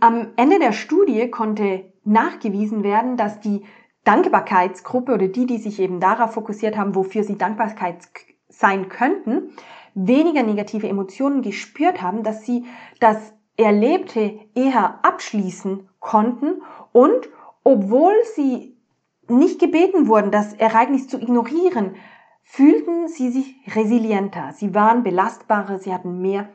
Am 0.00 0.28
Ende 0.36 0.58
der 0.58 0.72
Studie 0.72 1.30
konnte 1.30 1.92
nachgewiesen 2.04 2.82
werden, 2.82 3.18
dass 3.18 3.38
die 3.40 3.66
Dankbarkeitsgruppe 4.04 5.12
oder 5.12 5.28
die, 5.28 5.44
die 5.44 5.58
sich 5.58 5.78
eben 5.78 6.00
darauf 6.00 6.32
fokussiert 6.32 6.78
haben, 6.78 6.94
wofür 6.94 7.22
sie 7.22 7.36
Dankbarkeit 7.36 7.98
sein 8.48 8.88
könnten, 8.88 9.50
weniger 9.92 10.42
negative 10.42 10.88
Emotionen 10.88 11.42
gespürt 11.42 12.00
haben, 12.00 12.22
dass 12.22 12.46
sie 12.46 12.64
das 12.98 13.34
Erlebte 13.58 14.40
eher 14.54 15.00
abschließen 15.04 15.86
konnten 15.98 16.62
und 16.92 17.28
obwohl 17.62 18.14
sie 18.34 18.78
nicht 19.28 19.60
gebeten 19.60 20.08
wurden, 20.08 20.30
das 20.30 20.54
Ereignis 20.54 21.08
zu 21.08 21.20
ignorieren, 21.20 21.96
fühlten 22.50 23.08
sie 23.08 23.30
sich 23.30 23.76
resilienter, 23.76 24.52
sie 24.54 24.74
waren 24.74 25.02
belastbarer, 25.02 25.78
sie 25.78 25.92
hatten 25.92 26.20
mehr 26.22 26.48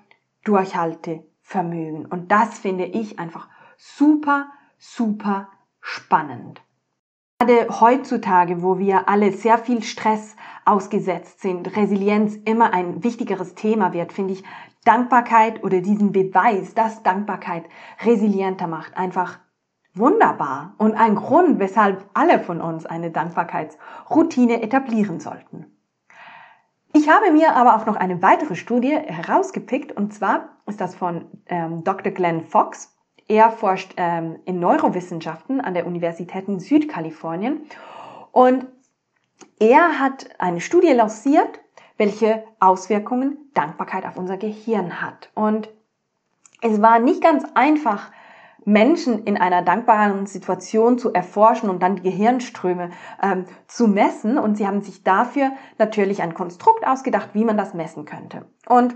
Durchhaltevermögen. 0.43 2.07
Und 2.07 2.31
das 2.31 2.59
finde 2.59 2.85
ich 2.85 3.19
einfach 3.19 3.47
super, 3.77 4.47
super 4.77 5.50
spannend. 5.79 6.62
Gerade 7.39 7.67
heutzutage, 7.79 8.63
wo 8.63 8.79
wir 8.79 9.07
alle 9.07 9.31
sehr 9.31 9.57
viel 9.57 9.83
Stress 9.83 10.35
ausgesetzt 10.65 11.41
sind, 11.41 11.77
Resilienz 11.77 12.35
immer 12.43 12.73
ein 12.73 13.03
wichtigeres 13.03 13.53
Thema 13.53 13.93
wird, 13.93 14.13
finde 14.13 14.33
ich 14.33 14.43
Dankbarkeit 14.83 15.63
oder 15.63 15.79
diesen 15.79 16.12
Beweis, 16.12 16.73
dass 16.73 17.03
Dankbarkeit 17.03 17.65
resilienter 18.03 18.67
macht, 18.67 18.97
einfach 18.97 19.39
wunderbar 19.93 20.73
und 20.79 20.95
ein 20.95 21.15
Grund, 21.15 21.59
weshalb 21.59 22.09
alle 22.13 22.39
von 22.39 22.62
uns 22.62 22.85
eine 22.85 23.12
Dankbarkeitsroutine 23.12 24.62
etablieren 24.62 25.19
sollten. 25.19 25.73
Ich 26.95 27.09
habe 27.09 27.31
mir 27.31 27.55
aber 27.55 27.75
auch 27.75 27.88
noch 27.88 27.95
eine 27.95 28.21
weitere 28.21 28.55
Studie 28.55 28.95
herausgepickt 28.95 29.91
und 29.91 30.13
zwar 30.13 30.50
ist 30.67 30.79
das 30.79 30.95
von 30.95 31.25
ähm, 31.47 31.83
Dr. 31.83 32.12
Glenn 32.12 32.43
Fox. 32.43 32.95
Er 33.27 33.50
forscht 33.50 33.93
ähm, 33.97 34.38
in 34.45 34.59
Neurowissenschaften 34.59 35.59
an 35.59 35.73
der 35.73 35.88
Universität 35.88 36.47
in 36.47 36.59
Südkalifornien 36.59 37.62
und 38.31 38.67
er 39.59 40.00
hat 40.00 40.29
eine 40.38 40.62
Studie 40.62 40.91
lanciert, 40.91 41.59
welche 41.97 42.43
Auswirkungen 42.59 43.38
Dankbarkeit 43.55 44.05
auf 44.05 44.17
unser 44.17 44.38
Gehirn 44.38 45.01
hat. 45.01 45.31
Und 45.33 45.69
es 46.62 46.81
war 46.81 47.00
nicht 47.00 47.23
ganz 47.23 47.43
einfach, 47.55 48.12
Menschen 48.65 49.24
in 49.24 49.38
einer 49.38 49.62
dankbaren 49.62 50.25
Situation 50.25 50.98
zu 50.98 51.13
erforschen 51.13 51.70
und 51.70 51.82
dann 51.82 51.98
die 51.98 52.03
Gehirnströme 52.03 52.91
ähm, 53.22 53.46
zu 53.67 53.88
messen. 53.88 54.38
Und 54.38 54.58
sie 54.58 54.67
haben 54.67 54.82
sich 54.82 55.03
dafür 55.03 55.51
natürlich 55.77 56.22
ein 56.22 56.34
Konstrukt 56.34 56.86
ausgedacht, 56.86 57.29
wie 57.34 57.46
man 57.46 57.58
das 57.58 57.74
messen 57.74 58.05
könnte. 58.05 58.46
Und 58.67 58.96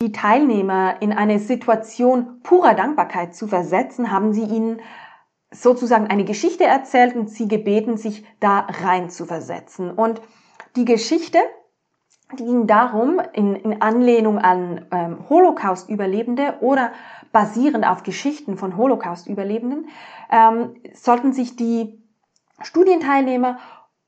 die 0.00 0.12
Teilnehmer 0.12 0.96
in 1.00 1.12
eine 1.12 1.38
Situation 1.38 2.40
purer 2.42 2.74
Dankbarkeit 2.74 3.34
zu 3.34 3.46
versetzen, 3.46 4.10
haben 4.10 4.32
sie 4.32 4.42
ihnen 4.42 4.80
sozusagen 5.52 6.08
eine 6.08 6.24
Geschichte 6.24 6.64
erzählt 6.64 7.14
und 7.14 7.30
sie 7.30 7.46
gebeten, 7.46 7.96
sich 7.96 8.24
da 8.40 8.66
rein 8.82 9.10
zu 9.10 9.26
versetzen. 9.26 9.90
Und 9.90 10.20
die 10.76 10.84
Geschichte, 10.84 11.38
die 12.38 12.44
ging 12.44 12.66
darum, 12.66 13.20
in, 13.34 13.54
in 13.54 13.82
Anlehnung 13.82 14.38
an 14.38 14.86
ähm, 14.90 15.28
Holocaust-Überlebende 15.28 16.56
oder 16.60 16.92
basierend 17.32 17.86
auf 17.86 18.02
Geschichten 18.02 18.56
von 18.56 18.76
Holocaust-Überlebenden, 18.76 19.88
ähm, 20.30 20.76
sollten 20.94 21.32
sich 21.32 21.56
die 21.56 22.02
Studienteilnehmer 22.62 23.58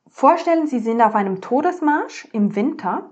vorstellen, 0.08 0.66
sie 0.66 0.78
sind 0.78 1.00
auf 1.00 1.14
einem 1.14 1.40
Todesmarsch 1.40 2.28
im 2.32 2.54
Winter 2.54 3.10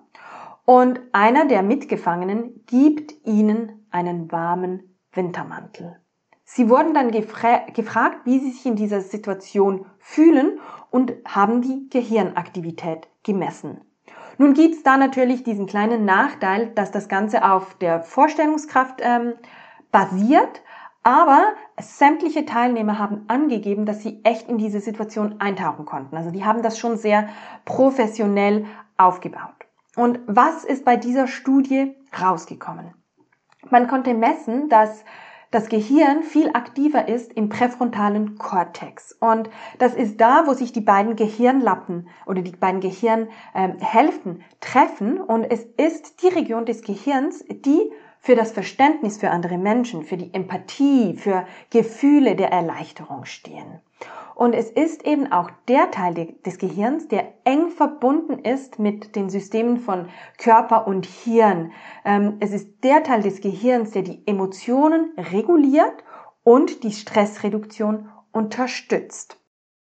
und 0.64 1.00
einer 1.12 1.46
der 1.46 1.62
Mitgefangenen 1.62 2.64
gibt 2.66 3.14
ihnen 3.24 3.86
einen 3.90 4.30
warmen 4.30 4.96
Wintermantel. 5.12 5.98
Sie 6.44 6.68
wurden 6.68 6.92
dann 6.94 7.10
gefra 7.10 7.64
gefragt, 7.72 8.20
wie 8.24 8.38
sie 8.38 8.50
sich 8.50 8.66
in 8.66 8.76
dieser 8.76 9.00
Situation 9.00 9.86
fühlen 9.98 10.60
und 10.90 11.14
haben 11.26 11.62
die 11.62 11.88
Gehirnaktivität 11.88 13.08
gemessen. 13.22 13.80
Nun 14.38 14.54
gibt's 14.54 14.82
da 14.82 14.96
natürlich 14.96 15.44
diesen 15.44 15.66
kleinen 15.66 16.04
Nachteil, 16.04 16.68
dass 16.74 16.90
das 16.90 17.08
Ganze 17.08 17.50
auf 17.50 17.74
der 17.74 18.02
Vorstellungskraft 18.02 19.00
ähm, 19.02 19.34
basiert, 19.92 20.62
aber 21.04 21.52
sämtliche 21.80 22.44
Teilnehmer 22.44 22.98
haben 22.98 23.24
angegeben, 23.28 23.86
dass 23.86 24.02
sie 24.02 24.20
echt 24.24 24.48
in 24.48 24.58
diese 24.58 24.80
Situation 24.80 25.40
eintauchen 25.40 25.84
konnten. 25.84 26.16
Also 26.16 26.30
die 26.30 26.44
haben 26.44 26.62
das 26.62 26.78
schon 26.78 26.96
sehr 26.96 27.28
professionell 27.64 28.66
aufgebaut. 28.96 29.66
Und 29.96 30.20
was 30.26 30.64
ist 30.64 30.84
bei 30.84 30.96
dieser 30.96 31.26
Studie 31.26 31.94
rausgekommen? 32.20 32.94
Man 33.68 33.88
konnte 33.88 34.14
messen, 34.14 34.68
dass 34.68 35.04
das 35.50 35.68
Gehirn 35.68 36.22
viel 36.22 36.50
aktiver 36.54 37.08
ist 37.08 37.32
im 37.34 37.50
präfrontalen 37.50 38.38
Kortex. 38.38 39.12
Und 39.20 39.50
das 39.78 39.94
ist 39.94 40.18
da, 40.18 40.46
wo 40.46 40.54
sich 40.54 40.72
die 40.72 40.80
beiden 40.80 41.14
Gehirnlappen 41.14 42.08
oder 42.26 42.40
die 42.40 42.52
beiden 42.52 42.80
Gehirnhälften 42.80 44.32
ähm, 44.36 44.44
treffen. 44.60 45.20
Und 45.20 45.44
es 45.44 45.64
ist 45.76 46.22
die 46.22 46.28
Region 46.28 46.64
des 46.64 46.80
Gehirns, 46.82 47.44
die 47.50 47.92
für 48.22 48.36
das 48.36 48.52
Verständnis 48.52 49.18
für 49.18 49.30
andere 49.30 49.58
Menschen, 49.58 50.04
für 50.04 50.16
die 50.16 50.32
Empathie, 50.32 51.16
für 51.16 51.44
Gefühle 51.70 52.36
der 52.36 52.52
Erleichterung 52.52 53.24
stehen. 53.24 53.80
Und 54.36 54.54
es 54.54 54.70
ist 54.70 55.04
eben 55.04 55.30
auch 55.30 55.50
der 55.68 55.90
Teil 55.90 56.34
des 56.46 56.58
Gehirns, 56.58 57.08
der 57.08 57.34
eng 57.44 57.68
verbunden 57.68 58.38
ist 58.38 58.78
mit 58.78 59.16
den 59.16 59.28
Systemen 59.28 59.76
von 59.76 60.08
Körper 60.38 60.86
und 60.86 61.04
Hirn. 61.04 61.72
Ähm, 62.04 62.36
es 62.40 62.52
ist 62.52 62.84
der 62.84 63.02
Teil 63.02 63.22
des 63.22 63.40
Gehirns, 63.40 63.90
der 63.90 64.02
die 64.02 64.22
Emotionen 64.26 65.12
reguliert 65.18 66.04
und 66.44 66.84
die 66.84 66.92
Stressreduktion 66.92 68.08
unterstützt. 68.30 69.41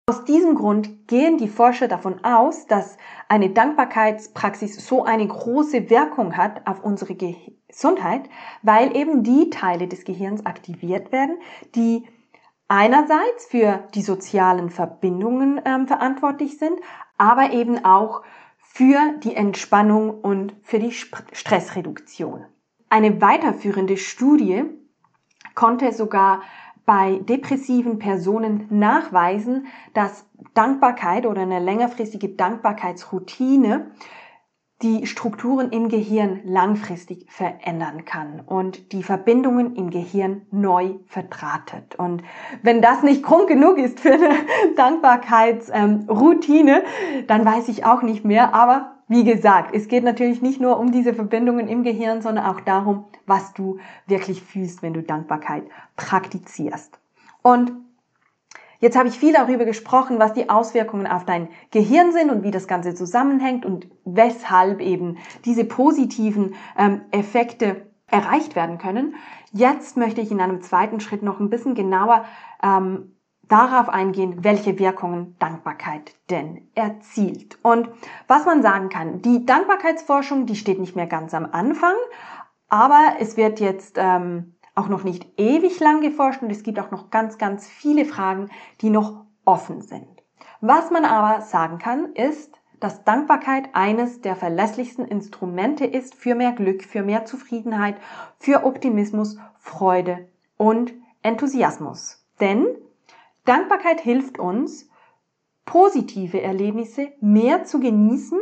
Aus 0.10 0.26
diesem 0.26 0.56
Grund 0.56 1.08
gehen 1.08 1.38
die 1.38 1.48
Forscher 1.48 1.88
davon 1.88 2.24
aus, 2.24 2.66
dass 2.66 2.98
eine 3.28 3.52
Dankbarkeitspraxis 3.52 4.84
so 4.84 5.04
eine 5.04 5.28
große 5.28 5.92
Wirkung 5.92 6.36
hat 6.36 6.66
auf 6.66 6.84
unsere 6.84 7.14
Gesundheit, 7.14 8.24
weil 8.64 8.98
eben 8.98 9.22
die 9.22 9.52
Teile 9.52 9.88
des 9.88 10.06
Gehirns 10.06 10.48
aktiviert 10.48 11.12
werden, 11.12 11.38
die 11.76 12.08
einerseits 12.68 13.46
für 13.52 13.88
die 13.94 14.02
sozialen 14.02 14.72
Verbindungen 14.72 15.62
ähm, 15.64 15.86
verantwortlich 15.86 16.58
sind, 16.58 16.80
aber 17.20 17.52
eben 17.52 17.86
auch 17.86 18.24
für 18.58 18.98
die 19.24 19.36
Entspannung 19.36 20.10
und 20.10 20.56
für 20.64 20.80
die 20.80 20.92
Stressreduktion. 20.92 22.46
Eine 22.90 23.22
weiterführende 23.22 23.98
Studie 23.98 24.64
konnte 25.54 25.94
sogar 25.94 26.42
bei 26.90 27.20
depressiven 27.20 28.00
Personen 28.00 28.66
nachweisen, 28.72 29.68
dass 29.94 30.26
Dankbarkeit 30.56 31.28
oder 31.28 31.44
eine 31.44 31.60
längerfristige 31.60 32.30
Dankbarkeitsroutine 32.30 33.92
die 34.82 35.06
Strukturen 35.06 35.70
im 35.70 35.90
Gehirn 35.90 36.40
langfristig 36.46 37.28
verändern 37.30 38.06
kann 38.06 38.40
und 38.40 38.92
die 38.92 39.04
Verbindungen 39.04 39.76
im 39.76 39.92
Gehirn 39.92 40.48
neu 40.50 40.96
verdrahtet. 41.06 41.94
Und 42.00 42.24
wenn 42.64 42.82
das 42.82 43.04
nicht 43.04 43.22
Grund 43.22 43.48
genug 43.48 43.78
ist 43.78 44.00
für 44.00 44.14
eine 44.14 44.32
Dankbarkeitsroutine, 44.76 46.82
dann 47.28 47.46
weiß 47.46 47.68
ich 47.68 47.86
auch 47.86 48.02
nicht 48.02 48.26
mehr. 48.26 48.56
Aber 48.56 48.99
wie 49.10 49.24
gesagt, 49.24 49.76
es 49.76 49.88
geht 49.88 50.04
natürlich 50.04 50.42
nicht 50.42 50.62
nur 50.62 50.80
um 50.80 50.92
diese 50.92 51.14
Verbindungen 51.14 51.68
im 51.68 51.84
Gehirn, 51.84 52.22
sondern 52.22 52.46
auch 52.46 52.62
darum, 52.62 53.06
was 53.26 53.54
du 53.54 53.80
wirklich 54.06 54.42
fühlst, 54.42 54.84
wenn 54.84 54.94
du 54.94 55.02
Dankbarkeit 55.04 55.64
praktizierst. 55.98 57.00
Und 57.42 57.74
Jetzt 58.82 58.98
habe 58.98 59.10
ich 59.10 59.20
viel 59.20 59.34
darüber 59.34 59.66
gesprochen, 59.66 60.20
was 60.20 60.32
die 60.32 60.50
Auswirkungen 60.50 61.06
auf 61.06 61.26
dein 61.26 61.50
Gehirn 61.72 62.14
sind 62.14 62.30
und 62.30 62.44
wie 62.44 62.52
das 62.52 62.66
Ganze 62.66 62.96
zusammenhängt 62.96 63.66
und 63.66 63.90
weshalb 64.06 64.80
eben 64.80 65.18
diese 65.44 65.66
positiven 65.66 66.56
ähm, 66.78 67.02
Effekte 67.12 67.88
erreicht 68.08 68.56
werden 68.56 68.78
können. 68.78 69.16
Jetzt 69.52 69.98
möchte 69.98 70.22
ich 70.22 70.32
in 70.32 70.40
einem 70.40 70.62
zweiten 70.62 71.02
Schritt 71.02 71.24
noch 71.24 71.42
ein 71.42 71.50
bisschen 71.50 71.76
genauer 71.76 72.24
ähm, 72.64 73.19
darauf 73.50 73.90
eingehen, 73.90 74.44
welche 74.44 74.80
Wirkungen 74.80 75.36
Dankbarkeit 75.40 76.16
denn 76.30 76.70
erzielt. 76.76 77.58
Und 77.62 77.90
was 78.28 78.46
man 78.46 78.62
sagen 78.62 78.90
kann, 78.90 79.22
die 79.22 79.46
Dankbarkeitsforschung, 79.46 80.46
die 80.46 80.56
steht 80.56 80.80
nicht 80.80 80.96
mehr 80.96 81.08
ganz 81.08 81.34
am 81.34 81.50
Anfang, 81.52 81.96
aber 82.70 83.16
es 83.20 83.36
wird 83.36 83.60
jetzt 83.60 83.98
ähm, 83.98 84.56
auch 84.76 84.88
noch 84.88 85.04
nicht 85.04 85.28
ewig 85.38 85.80
lang 85.80 86.02
geforscht 86.02 86.42
und 86.42 86.52
es 86.52 86.64
gibt 86.64 86.80
auch 86.80 86.92
noch 86.92 87.10
ganz, 87.10 87.38
ganz 87.38 87.68
viele 87.68 88.06
Fragen, 88.06 88.50
die 88.82 88.90
noch 88.90 89.26
offen 89.44 89.82
sind. 89.82 90.08
Was 90.62 90.92
man 90.92 91.04
aber 91.04 91.42
sagen 91.42 91.80
kann, 91.80 92.14
ist, 92.14 92.60
dass 92.80 93.04
Dankbarkeit 93.04 93.70
eines 93.74 94.22
der 94.22 94.36
verlässlichsten 94.36 95.06
Instrumente 95.06 95.86
ist 95.86 96.16
für 96.16 96.36
mehr 96.36 96.54
Glück, 96.54 96.84
für 96.84 97.02
mehr 97.02 97.26
Zufriedenheit, 97.26 97.98
für 98.38 98.64
Optimismus, 98.64 99.38
Freude 99.58 100.30
und 100.56 100.94
Enthusiasmus. 101.22 102.26
Denn 102.40 102.68
Dankbarkeit 103.50 104.00
hilft 104.00 104.38
uns, 104.38 104.88
positive 105.66 106.40
Erlebnisse 106.40 107.08
mehr 107.20 107.64
zu 107.64 107.80
genießen 107.80 108.40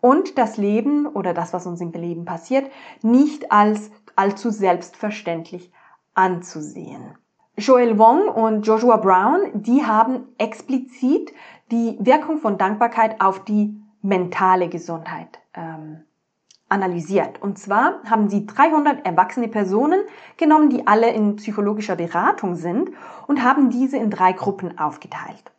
und 0.00 0.38
das 0.38 0.56
Leben 0.56 1.06
oder 1.06 1.34
das, 1.34 1.52
was 1.52 1.66
uns 1.66 1.82
im 1.82 1.92
Leben 1.92 2.24
passiert, 2.24 2.70
nicht 3.02 3.52
als 3.52 3.90
allzu 4.14 4.48
selbstverständlich 4.48 5.70
anzusehen. 6.14 7.18
Joel 7.58 7.98
Wong 7.98 8.28
und 8.28 8.66
Joshua 8.66 8.96
Brown, 8.96 9.50
die 9.62 9.84
haben 9.84 10.28
explizit 10.38 11.34
die 11.70 11.98
Wirkung 12.00 12.38
von 12.38 12.56
Dankbarkeit 12.56 13.20
auf 13.20 13.44
die 13.44 13.78
mentale 14.00 14.70
Gesundheit 14.70 15.38
ähm, 15.52 16.05
analysiert. 16.68 17.40
Und 17.40 17.58
zwar 17.58 18.02
haben 18.08 18.28
sie 18.28 18.46
300 18.46 19.06
erwachsene 19.06 19.48
Personen 19.48 20.00
genommen, 20.36 20.70
die 20.70 20.86
alle 20.86 21.10
in 21.10 21.36
psychologischer 21.36 21.96
Beratung 21.96 22.56
sind 22.56 22.90
und 23.26 23.42
haben 23.42 23.70
diese 23.70 23.96
in 23.96 24.10
drei 24.10 24.32
Gruppen 24.32 24.78
aufgeteilt. 24.78 25.52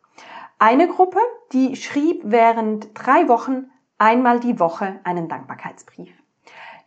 Eine 0.58 0.88
Gruppe, 0.88 1.20
die 1.52 1.76
schrieb 1.76 2.22
während 2.24 2.90
drei 2.94 3.28
Wochen 3.28 3.70
einmal 3.96 4.40
die 4.40 4.58
Woche 4.58 5.00
einen 5.04 5.28
Dankbarkeitsbrief. 5.28 6.10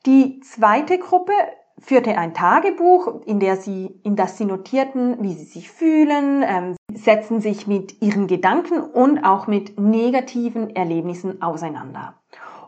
Die 0.05 0.39
zweite 0.41 0.97
Gruppe 0.97 1.33
führte 1.81 2.17
ein 2.17 2.33
Tagebuch, 2.33 3.21
in, 3.25 3.39
der 3.39 3.57
sie, 3.57 3.99
in 4.03 4.15
das 4.15 4.37
sie 4.37 4.45
notierten, 4.45 5.21
wie 5.21 5.33
sie 5.33 5.45
sich 5.45 5.71
fühlen, 5.71 6.43
ähm, 6.45 6.75
setzen 6.93 7.41
sich 7.41 7.65
mit 7.65 8.01
ihren 8.01 8.27
Gedanken 8.27 8.81
und 8.81 9.23
auch 9.23 9.47
mit 9.47 9.79
negativen 9.79 10.75
Erlebnissen 10.75 11.41
auseinander. 11.41 12.15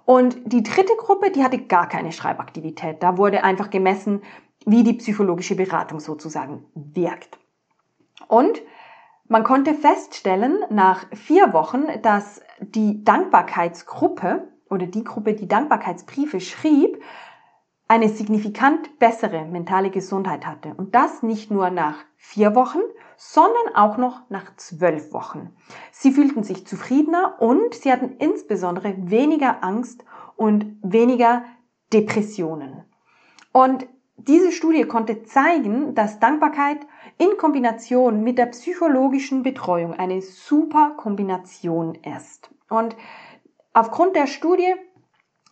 Und 0.05 0.37
die 0.45 0.63
dritte 0.63 0.93
Gruppe, 0.97 1.31
die 1.31 1.43
hatte 1.43 1.59
gar 1.59 1.87
keine 1.87 2.11
Schreibaktivität. 2.11 3.01
Da 3.01 3.17
wurde 3.17 3.43
einfach 3.43 3.69
gemessen, 3.69 4.21
wie 4.65 4.83
die 4.83 4.93
psychologische 4.93 5.55
Beratung 5.55 5.99
sozusagen 5.99 6.65
wirkt. 6.73 7.37
Und 8.27 8.61
man 9.27 9.43
konnte 9.43 9.73
feststellen 9.73 10.59
nach 10.69 11.05
vier 11.13 11.53
Wochen, 11.53 11.85
dass 12.01 12.41
die 12.59 13.03
Dankbarkeitsgruppe 13.03 14.47
oder 14.69 14.85
die 14.85 15.03
Gruppe, 15.03 15.33
die 15.33 15.47
Dankbarkeitsbriefe 15.47 16.39
schrieb, 16.39 17.01
eine 17.93 18.09
signifikant 18.09 18.97
bessere 18.97 19.45
mentale 19.45 19.91
Gesundheit 19.91 20.47
hatte. 20.47 20.73
Und 20.77 20.95
das 20.95 21.21
nicht 21.21 21.51
nur 21.51 21.69
nach 21.69 21.97
vier 22.15 22.55
Wochen, 22.55 22.79
sondern 23.17 23.75
auch 23.75 23.97
noch 23.97 24.27
nach 24.31 24.55
zwölf 24.55 25.13
Wochen. 25.13 25.55
Sie 25.91 26.11
fühlten 26.11 26.41
sich 26.41 26.65
zufriedener 26.65 27.35
und 27.39 27.75
sie 27.75 27.91
hatten 27.91 28.15
insbesondere 28.17 28.95
weniger 28.97 29.63
Angst 29.63 30.03
und 30.35 30.75
weniger 30.81 31.43
Depressionen. 31.93 32.83
Und 33.51 33.85
diese 34.17 34.51
Studie 34.51 34.85
konnte 34.85 35.21
zeigen, 35.21 35.93
dass 35.93 36.19
Dankbarkeit 36.19 36.79
in 37.19 37.37
Kombination 37.37 38.23
mit 38.23 38.39
der 38.39 38.47
psychologischen 38.47 39.43
Betreuung 39.43 39.93
eine 39.93 40.23
super 40.23 40.95
Kombination 40.97 41.93
ist. 42.17 42.49
Und 42.69 42.95
aufgrund 43.71 44.15
der 44.15 44.25
Studie 44.25 44.73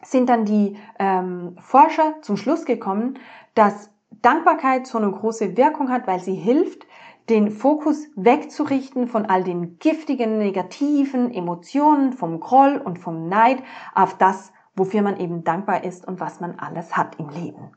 sind 0.04 0.30
dann 0.30 0.46
die 0.46 0.78
ähm, 1.00 1.56
Forscher 1.60 2.16
zum 2.22 2.38
Schluss 2.38 2.66
gekommen, 2.66 3.20
dass 3.54 3.90
Dankbarkeit 4.22 4.88
so 4.88 4.98
eine 4.98 5.12
große 5.12 5.58
Wirkung 5.58 5.90
hat, 5.90 6.08
weil 6.08 6.20
sie 6.20 6.36
hilft, 6.36 6.86
den 7.30 7.52
Fokus 7.52 8.08
wegzurichten 8.16 9.08
von 9.08 9.26
all 9.26 9.44
den 9.44 9.80
giftigen, 9.80 10.38
negativen 10.38 11.34
Emotionen, 11.34 12.14
vom 12.14 12.40
Groll 12.40 12.78
und 12.84 13.00
vom 13.00 13.30
Neid 13.30 13.64
auf 13.94 14.18
das, 14.18 14.52
wofür 14.76 15.02
man 15.02 15.20
eben 15.20 15.44
dankbar 15.44 15.84
ist 15.84 16.08
und 16.08 16.20
was 16.20 16.40
man 16.40 16.60
alles 16.60 16.98
hat 16.98 17.20
im 17.20 17.30
Leben. 17.30 17.72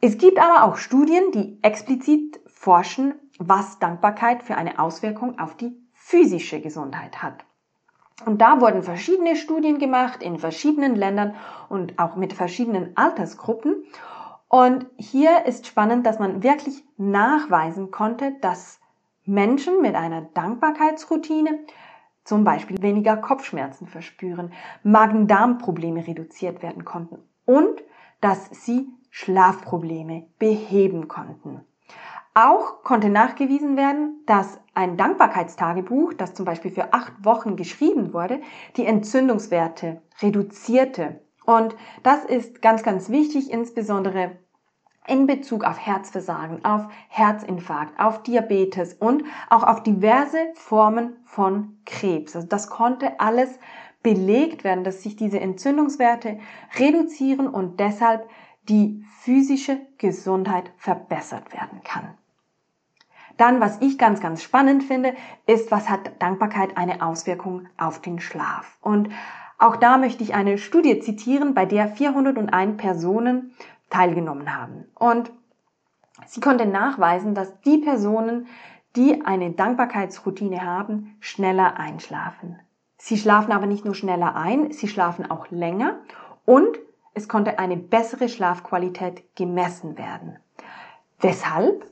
Es 0.00 0.18
gibt 0.18 0.38
aber 0.38 0.64
auch 0.64 0.76
Studien, 0.76 1.30
die 1.32 1.58
explizit 1.62 2.40
forschen, 2.46 3.14
was 3.38 3.78
Dankbarkeit 3.78 4.42
für 4.42 4.56
eine 4.56 4.78
Auswirkung 4.78 5.38
auf 5.38 5.56
die 5.56 5.76
physische 5.92 6.60
Gesundheit 6.60 7.22
hat. 7.22 7.44
Und 8.24 8.40
da 8.40 8.60
wurden 8.60 8.82
verschiedene 8.82 9.36
Studien 9.36 9.78
gemacht 9.78 10.22
in 10.22 10.38
verschiedenen 10.38 10.94
Ländern 10.94 11.34
und 11.68 11.98
auch 11.98 12.16
mit 12.16 12.32
verschiedenen 12.32 12.96
Altersgruppen. 12.96 13.84
Und 14.48 14.86
hier 14.96 15.46
ist 15.46 15.66
spannend, 15.66 16.06
dass 16.06 16.18
man 16.18 16.42
wirklich 16.42 16.84
nachweisen 16.96 17.90
konnte, 17.90 18.34
dass 18.40 18.80
Menschen 19.24 19.80
mit 19.80 19.94
einer 19.94 20.22
Dankbarkeitsroutine 20.22 21.60
zum 22.24 22.44
Beispiel 22.44 22.80
weniger 22.82 23.16
Kopfschmerzen 23.16 23.86
verspüren, 23.86 24.52
Magen-Darm-Probleme 24.82 26.06
reduziert 26.06 26.62
werden 26.62 26.84
konnten 26.84 27.18
und 27.44 27.82
dass 28.20 28.48
sie 28.50 28.88
Schlafprobleme 29.10 30.28
beheben 30.38 31.08
konnten. 31.08 31.62
Auch 32.34 32.82
konnte 32.82 33.10
nachgewiesen 33.10 33.76
werden, 33.76 34.22
dass 34.24 34.58
ein 34.74 34.96
Dankbarkeitstagebuch, 34.96 36.14
das 36.14 36.32
zum 36.32 36.46
Beispiel 36.46 36.70
für 36.70 36.94
acht 36.94 37.12
Wochen 37.24 37.56
geschrieben 37.56 38.14
wurde, 38.14 38.40
die 38.76 38.86
Entzündungswerte 38.86 40.00
reduzierte. 40.22 41.20
Und 41.44 41.76
das 42.02 42.24
ist 42.24 42.62
ganz, 42.62 42.82
ganz 42.82 43.10
wichtig, 43.10 43.50
insbesondere 43.50 44.38
in 45.06 45.26
Bezug 45.26 45.64
auf 45.64 45.78
Herzversagen, 45.78 46.64
auf 46.64 46.86
Herzinfarkt, 47.08 48.00
auf 48.00 48.22
Diabetes 48.22 48.94
und 48.94 49.24
auch 49.50 49.64
auf 49.64 49.82
diverse 49.82 50.38
Formen 50.54 51.16
von 51.24 51.80
Krebs. 51.84 52.34
Also 52.34 52.46
das 52.46 52.68
konnte 52.68 53.20
alles 53.20 53.58
belegt 54.02 54.64
werden, 54.64 54.84
dass 54.84 55.02
sich 55.02 55.16
diese 55.16 55.40
Entzündungswerte 55.40 56.38
reduzieren 56.78 57.48
und 57.48 57.78
deshalb 57.78 58.28
die 58.68 59.04
physische 59.20 59.80
Gesundheit 59.98 60.72
verbessert 60.76 61.52
werden 61.52 61.82
kann. 61.82 62.16
Dann, 63.36 63.60
was 63.60 63.80
ich 63.80 63.98
ganz, 63.98 64.20
ganz 64.20 64.42
spannend 64.42 64.84
finde, 64.84 65.14
ist, 65.46 65.70
was 65.70 65.88
hat 65.88 66.20
Dankbarkeit 66.20 66.76
eine 66.76 67.02
Auswirkung 67.02 67.68
auf 67.78 68.00
den 68.00 68.20
Schlaf? 68.20 68.78
Und 68.80 69.10
auch 69.58 69.76
da 69.76 69.96
möchte 69.96 70.22
ich 70.22 70.34
eine 70.34 70.58
Studie 70.58 70.98
zitieren, 71.00 71.54
bei 71.54 71.66
der 71.66 71.88
401 71.88 72.76
Personen 72.76 73.54
teilgenommen 73.90 74.56
haben. 74.56 74.86
Und 74.94 75.30
sie 76.26 76.40
konnte 76.40 76.66
nachweisen, 76.66 77.34
dass 77.34 77.60
die 77.60 77.78
Personen, 77.78 78.46
die 78.96 79.24
eine 79.24 79.52
Dankbarkeitsroutine 79.52 80.64
haben, 80.64 81.16
schneller 81.20 81.78
einschlafen. 81.78 82.58
Sie 82.98 83.16
schlafen 83.16 83.52
aber 83.52 83.66
nicht 83.66 83.84
nur 83.84 83.94
schneller 83.94 84.36
ein, 84.36 84.72
sie 84.72 84.88
schlafen 84.88 85.30
auch 85.30 85.50
länger 85.50 86.00
und 86.44 86.78
es 87.14 87.28
konnte 87.28 87.58
eine 87.58 87.76
bessere 87.76 88.28
Schlafqualität 88.28 89.36
gemessen 89.36 89.98
werden. 89.98 90.38
Weshalb? 91.20 91.91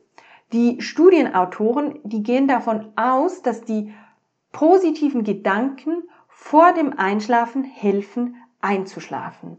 Die 0.52 0.80
Studienautoren, 0.80 2.00
die 2.02 2.22
gehen 2.22 2.48
davon 2.48 2.88
aus, 2.96 3.42
dass 3.42 3.62
die 3.62 3.92
positiven 4.52 5.22
Gedanken 5.22 6.02
vor 6.28 6.72
dem 6.72 6.98
Einschlafen 6.98 7.62
helfen, 7.62 8.36
einzuschlafen. 8.60 9.58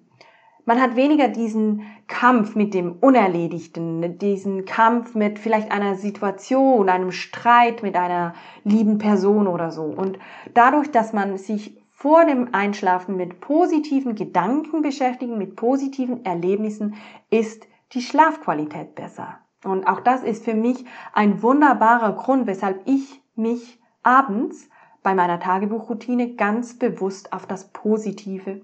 Man 0.66 0.82
hat 0.82 0.96
weniger 0.96 1.28
diesen 1.28 1.84
Kampf 2.08 2.56
mit 2.56 2.74
dem 2.74 2.98
Unerledigten, 3.00 4.18
diesen 4.20 4.66
Kampf 4.66 5.16
mit 5.16 5.40
vielleicht 5.40 5.72
einer 5.72 5.96
Situation, 5.96 6.88
einem 6.88 7.12
Streit 7.12 7.84
mit 7.84 7.96
einer 7.96 8.34
lieben 8.64 8.98
Person 8.98 9.48
oder 9.48 9.72
so. 9.72 9.84
Und 9.84 10.20
dadurch, 10.54 10.92
dass 10.92 11.14
man 11.14 11.38
sich 11.38 11.82
vor 11.90 12.26
dem 12.26 12.54
Einschlafen 12.54 13.16
mit 13.16 13.42
positiven 13.42 14.16
Gedanken 14.16 14.82
beschäftigen, 14.82 15.38
mit 15.38 15.56
positiven 15.56 16.26
Erlebnissen, 16.26 16.96
ist 17.30 17.68
die 17.94 18.02
Schlafqualität 18.02 18.96
besser. 18.96 19.41
Und 19.63 19.88
auch 19.88 20.00
das 20.00 20.24
ist 20.24 20.43
für 20.43 20.56
mich 20.56 20.86
ein 21.13 21.41
wunderbarer 21.41 22.13
Grund, 22.13 22.47
weshalb 22.47 22.82
ich 22.86 23.21
mich 23.36 23.80
abends 24.04 24.69
bei 25.04 25.13
meiner 25.13 25.39
Tagebuchroutine 25.39 26.36
ganz 26.36 26.78
bewusst 26.78 27.34
auf 27.34 27.45
das 27.45 27.71
Positive 27.71 28.62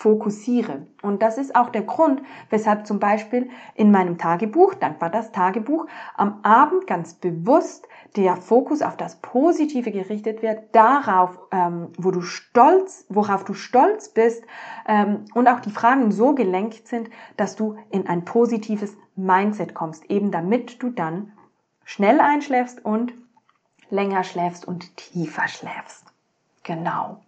fokussiere. 0.00 0.86
Und 1.02 1.20
das 1.20 1.36
ist 1.36 1.54
auch 1.54 1.68
der 1.68 1.82
Grund, 1.82 2.22
weshalb 2.48 2.86
zum 2.86 2.98
Beispiel 2.98 3.50
in 3.74 3.90
meinem 3.90 4.16
Tagebuch, 4.16 4.72
dankbar 4.72 5.10
das 5.10 5.30
Tagebuch, 5.30 5.86
am 6.16 6.40
Abend 6.42 6.86
ganz 6.86 7.12
bewusst 7.12 7.86
der 8.16 8.36
Fokus 8.36 8.80
auf 8.80 8.96
das 8.96 9.20
Positive 9.20 9.90
gerichtet 9.90 10.40
wird, 10.40 10.74
darauf, 10.74 11.38
ähm, 11.52 11.88
wo 11.98 12.12
du 12.12 12.22
stolz, 12.22 13.04
worauf 13.10 13.44
du 13.44 13.52
stolz 13.52 14.08
bist 14.08 14.42
ähm, 14.86 15.26
und 15.34 15.48
auch 15.48 15.60
die 15.60 15.70
Fragen 15.70 16.10
so 16.12 16.34
gelenkt 16.34 16.88
sind, 16.88 17.10
dass 17.36 17.54
du 17.56 17.76
in 17.90 18.06
ein 18.06 18.24
positives 18.24 18.96
Mindset 19.24 19.74
kommst, 19.74 20.10
eben 20.10 20.30
damit 20.30 20.82
du 20.82 20.90
dann 20.90 21.32
schnell 21.84 22.20
einschläfst 22.20 22.84
und 22.84 23.12
länger 23.90 24.24
schläfst 24.24 24.66
und 24.66 24.96
tiefer 24.96 25.48
schläfst. 25.48 26.04
Genau. 26.62 27.20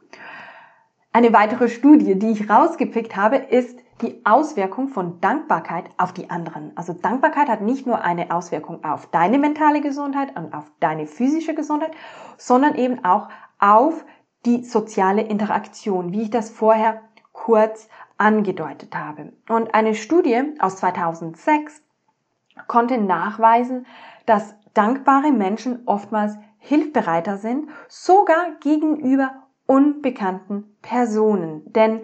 Eine 1.13 1.33
weitere 1.33 1.69
Studie, 1.69 2.19
die 2.19 2.31
ich 2.31 2.49
rausgepickt 2.49 3.17
habe, 3.17 3.37
ist 3.37 3.79
die 4.01 4.25
Auswirkung 4.25 4.89
von 4.89 5.21
Dankbarkeit 5.21 5.85
auf 5.97 6.13
die 6.13 6.31
anderen. 6.31 6.73
Also 6.77 6.93
Dankbarkeit 6.93 7.49
hat 7.49 7.61
nicht 7.61 7.87
nur 7.87 8.03
eine 8.03 8.35
Auswirkung 8.35 8.83
auf 8.85 9.07
deine 9.11 9.39
mentale 9.39 9.81
Gesundheit 9.81 10.37
und 10.37 10.55
auf 10.55 10.71
deine 10.81 11.07
physische 11.07 11.55
Gesundheit, 11.55 11.93
sondern 12.37 12.75
eben 12.75 13.05
auch 13.05 13.29
auf 13.59 14.05
die 14.45 14.65
soziale 14.65 15.23
Interaktion, 15.23 16.13
wie 16.13 16.23
ich 16.23 16.31
das 16.31 16.51
vorher 16.51 17.03
kurz 17.33 17.89
angedeutet 18.23 18.95
habe. 18.97 19.33
Und 19.49 19.75
eine 19.75 19.95
Studie 19.95 20.41
aus 20.61 20.77
2006 20.77 21.83
konnte 22.69 22.99
nachweisen, 22.99 23.87
dass 24.27 24.55
dankbare 24.75 25.33
Menschen 25.33 25.83
oftmals 25.87 26.39
hilfbereiter 26.59 27.37
sind, 27.37 27.69
sogar 27.89 28.53
gegenüber 28.61 29.43
unbekannten 29.67 30.77
Personen. 30.81 31.63
Denn 31.73 32.03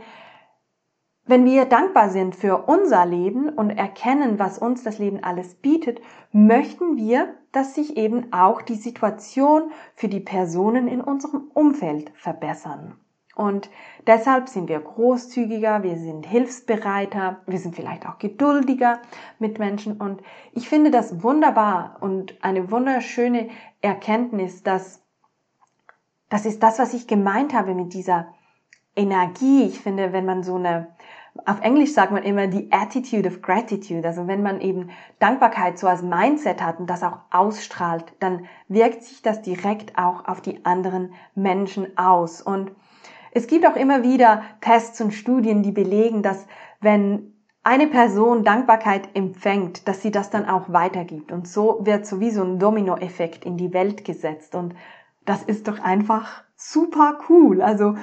wenn 1.27 1.45
wir 1.45 1.67
dankbar 1.67 2.09
sind 2.09 2.35
für 2.35 2.65
unser 2.67 3.07
Leben 3.07 3.51
und 3.51 3.71
erkennen, 3.71 4.39
was 4.39 4.59
uns 4.59 4.83
das 4.83 4.99
Leben 4.99 5.23
alles 5.23 5.55
bietet, 5.55 6.01
möchten 6.33 6.97
wir, 6.97 7.35
dass 7.53 7.75
sich 7.75 7.97
eben 7.97 8.33
auch 8.33 8.63
die 8.63 8.77
Situation 8.77 9.71
für 9.95 10.09
die 10.09 10.21
Personen 10.21 10.89
in 10.89 11.01
unserem 11.01 11.51
Umfeld 11.55 12.11
verbessern. 12.17 12.97
Und 13.39 13.71
deshalb 14.09 14.49
sind 14.49 14.69
wir 14.69 14.81
großzügiger, 14.81 15.85
wir 15.85 15.97
sind 15.97 16.27
hilfsbereiter, 16.27 17.41
wir 17.47 17.59
sind 17.61 17.77
vielleicht 17.77 18.05
auch 18.05 18.19
geduldiger 18.19 18.99
mit 19.39 19.61
Menschen. 19.61 20.01
Und 20.01 20.23
ich 20.53 20.69
finde 20.69 20.91
das 20.91 21.23
wunderbar 21.23 21.99
und 22.01 22.35
eine 22.43 22.73
wunderschöne 22.73 23.49
Erkenntnis, 23.81 24.65
dass 24.65 25.05
das 26.29 26.47
ist 26.47 26.65
das, 26.65 26.81
was 26.81 26.95
ich 26.95 27.07
gemeint 27.07 27.55
habe 27.55 27.77
mit 27.77 27.95
dieser 27.95 28.27
Energie. 28.97 29.63
Ich 29.67 29.79
finde, 29.79 30.13
wenn 30.13 30.27
man 30.27 30.43
so 30.43 30.57
eine, 30.57 30.89
auf 31.47 31.61
Englisch 31.61 31.93
sagt 31.93 32.11
man 32.11 32.25
immer 32.25 32.49
die 32.49 32.73
Attitude 32.73 33.29
of 33.29 33.41
Gratitude, 33.41 34.05
also 34.05 34.27
wenn 34.27 34.43
man 34.43 34.61
eben 34.61 34.91
Dankbarkeit 35.21 35.79
so 35.79 35.87
als 35.87 36.03
Mindset 36.03 36.61
hat 36.61 36.81
und 36.81 36.91
das 36.91 37.05
auch 37.05 37.19
ausstrahlt, 37.31 38.13
dann 38.19 38.47
wirkt 38.67 39.05
sich 39.05 39.23
das 39.23 39.43
direkt 39.43 39.97
auch 39.97 40.27
auf 40.27 40.41
die 40.41 40.65
anderen 40.65 41.15
Menschen 41.37 41.97
aus. 41.97 42.43
Und 42.43 42.73
es 43.33 43.47
gibt 43.47 43.67
auch 43.67 43.77
immer 43.77 44.03
wieder 44.03 44.43
Tests 44.61 45.01
und 45.01 45.13
Studien, 45.13 45.63
die 45.63 45.73
belegen, 45.73 46.23
dass 46.23 46.47
wenn 46.81 47.35
eine 47.63 47.87
Person 47.87 48.45
Dankbarkeit 48.45 49.11
empfängt, 49.15 49.87
dass 49.89 50.01
sie 50.01 50.11
das 50.11 50.31
dann 50.31 50.49
auch 50.49 50.73
weitergibt. 50.73 51.33
Und 51.33 51.47
so 51.47 51.81
wird 51.83 52.07
sowieso 52.07 52.43
ein 52.43 52.59
Dominoeffekt 52.59 53.45
in 53.45 53.57
die 53.57 53.75
Welt 53.75 54.05
gesetzt. 54.05 54.55
Und 54.55 54.75
das 55.27 55.43
ist 55.43 55.69
doch 55.69 55.79
einfach 55.81 56.45
super 56.57 57.19
cool. 57.29 57.61
Also 57.61 57.97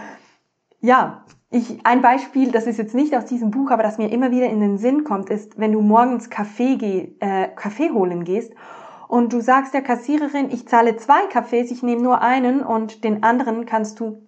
ja, 0.81 1.25
ich, 1.49 1.79
ein 1.83 2.01
Beispiel, 2.01 2.51
das 2.51 2.67
ist 2.67 2.77
jetzt 2.77 2.93
nicht 2.93 3.15
aus 3.15 3.25
diesem 3.25 3.49
Buch, 3.49 3.71
aber 3.71 3.81
das 3.81 3.97
mir 3.97 4.11
immer 4.11 4.29
wieder 4.29 4.47
in 4.47 4.59
den 4.59 4.77
Sinn 4.77 5.03
kommt, 5.03 5.29
ist, 5.29 5.57
wenn 5.57 5.71
du 5.71 5.81
morgens 5.81 6.29
Kaffee, 6.29 6.75
geh, 6.75 7.15
äh, 7.19 7.47
Kaffee 7.55 7.91
holen 7.91 8.23
gehst 8.23 8.53
und 9.07 9.33
du 9.33 9.41
sagst 9.41 9.73
der 9.73 9.81
Kassiererin, 9.81 10.49
ich 10.51 10.67
zahle 10.67 10.97
zwei 10.97 11.27
Kaffees, 11.27 11.71
ich 11.71 11.81
nehme 11.81 12.01
nur 12.01 12.21
einen 12.21 12.61
und 12.61 13.03
den 13.03 13.23
anderen 13.23 13.65
kannst 13.65 13.99
du 13.99 14.24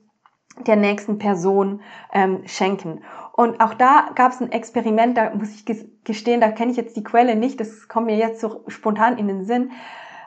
der 0.66 0.76
nächsten 0.76 1.18
Person 1.18 1.82
ähm, 2.14 2.42
schenken. 2.46 3.02
Und 3.34 3.62
auch 3.62 3.74
da 3.74 4.10
gab 4.16 4.32
es 4.32 4.42
ein 4.42 4.52
Experiment, 4.52 5.18
da 5.18 5.34
muss 5.36 5.54
ich 5.54 5.66
gestehen, 6.04 6.42
da 6.42 6.50
kenne 6.50 6.72
ich 6.72 6.78
jetzt 6.78 6.96
die 6.96 7.04
Quelle 7.04 7.36
nicht, 7.36 7.60
das 7.60 7.88
kommt 7.88 8.08
mir 8.08 8.18
jetzt 8.18 8.42
so 8.42 8.64
spontan 8.68 9.18
in 9.18 9.28
den 9.28 9.46
Sinn. 9.46 9.72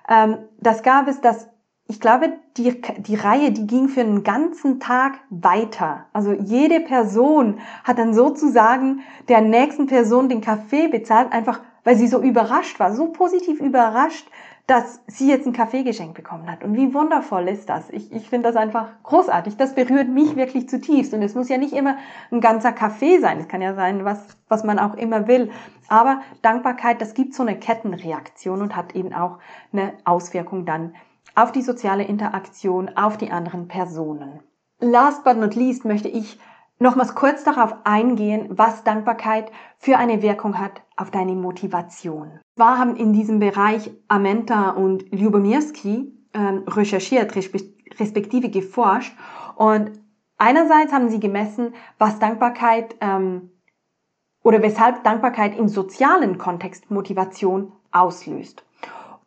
Ähm, 0.08 0.38
das 0.60 0.82
gab 0.82 1.08
es, 1.08 1.20
dass 1.20 1.48
ich 1.90 1.98
glaube, 1.98 2.34
die, 2.56 2.80
die 2.98 3.16
Reihe, 3.16 3.50
die 3.50 3.66
ging 3.66 3.88
für 3.88 4.02
einen 4.02 4.22
ganzen 4.22 4.78
Tag 4.78 5.18
weiter. 5.28 6.06
Also 6.12 6.32
jede 6.32 6.78
Person 6.78 7.58
hat 7.82 7.98
dann 7.98 8.14
sozusagen 8.14 9.00
der 9.28 9.40
nächsten 9.40 9.86
Person 9.86 10.28
den 10.28 10.40
Kaffee 10.40 10.86
bezahlt, 10.86 11.32
einfach 11.32 11.60
weil 11.82 11.96
sie 11.96 12.06
so 12.06 12.22
überrascht 12.22 12.78
war, 12.78 12.94
so 12.94 13.08
positiv 13.08 13.60
überrascht, 13.60 14.28
dass 14.66 15.00
sie 15.06 15.28
jetzt 15.28 15.46
ein 15.46 15.52
Kaffee 15.52 15.82
bekommen 16.12 16.50
hat. 16.50 16.62
Und 16.62 16.76
wie 16.76 16.94
wundervoll 16.94 17.48
ist 17.48 17.68
das? 17.68 17.90
Ich, 17.90 18.12
ich 18.12 18.28
finde 18.28 18.48
das 18.48 18.56
einfach 18.56 18.88
großartig. 19.02 19.56
Das 19.56 19.74
berührt 19.74 20.08
mich 20.08 20.36
wirklich 20.36 20.68
zutiefst. 20.68 21.12
Und 21.12 21.22
es 21.22 21.34
muss 21.34 21.48
ja 21.48 21.58
nicht 21.58 21.72
immer 21.72 21.96
ein 22.30 22.40
ganzer 22.40 22.72
Kaffee 22.72 23.18
sein. 23.18 23.40
Es 23.40 23.48
kann 23.48 23.62
ja 23.62 23.74
sein, 23.74 24.04
was, 24.04 24.24
was 24.48 24.62
man 24.62 24.78
auch 24.78 24.94
immer 24.94 25.26
will. 25.26 25.50
Aber 25.88 26.20
Dankbarkeit, 26.42 27.00
das 27.00 27.14
gibt 27.14 27.34
so 27.34 27.42
eine 27.42 27.58
Kettenreaktion 27.58 28.62
und 28.62 28.76
hat 28.76 28.94
eben 28.94 29.12
auch 29.12 29.38
eine 29.72 29.94
Auswirkung 30.04 30.64
dann 30.64 30.94
auf 31.34 31.52
die 31.52 31.62
soziale 31.62 32.04
Interaktion, 32.04 32.90
auf 32.96 33.16
die 33.16 33.30
anderen 33.30 33.66
Personen. 33.66 34.40
Last 34.78 35.24
but 35.24 35.36
not 35.36 35.54
least 35.54 35.84
möchte 35.84 36.08
ich 36.08 36.38
nochmals 36.80 37.14
kurz 37.14 37.44
darauf 37.44 37.74
eingehen, 37.84 38.48
was 38.50 38.82
Dankbarkeit 38.82 39.52
für 39.78 39.98
eine 39.98 40.22
Wirkung 40.22 40.58
hat 40.58 40.82
auf 40.96 41.10
deine 41.10 41.34
Motivation. 41.34 42.40
Zwar 42.56 42.78
haben 42.78 42.96
in 42.96 43.12
diesem 43.12 43.38
Bereich 43.38 43.90
Amenta 44.08 44.70
und 44.70 45.04
Lyubomirsky 45.12 46.12
ähm, 46.34 46.64
recherchiert, 46.66 47.36
respektive 47.36 48.50
geforscht 48.50 49.14
und 49.54 49.92
einerseits 50.38 50.92
haben 50.92 51.10
sie 51.10 51.20
gemessen, 51.20 51.74
was 51.98 52.18
Dankbarkeit 52.18 52.96
ähm, 53.00 53.50
oder 54.42 54.62
weshalb 54.62 55.04
Dankbarkeit 55.04 55.56
im 55.56 55.68
sozialen 55.68 56.38
Kontext 56.38 56.90
Motivation 56.90 57.72
auslöst. 57.92 58.64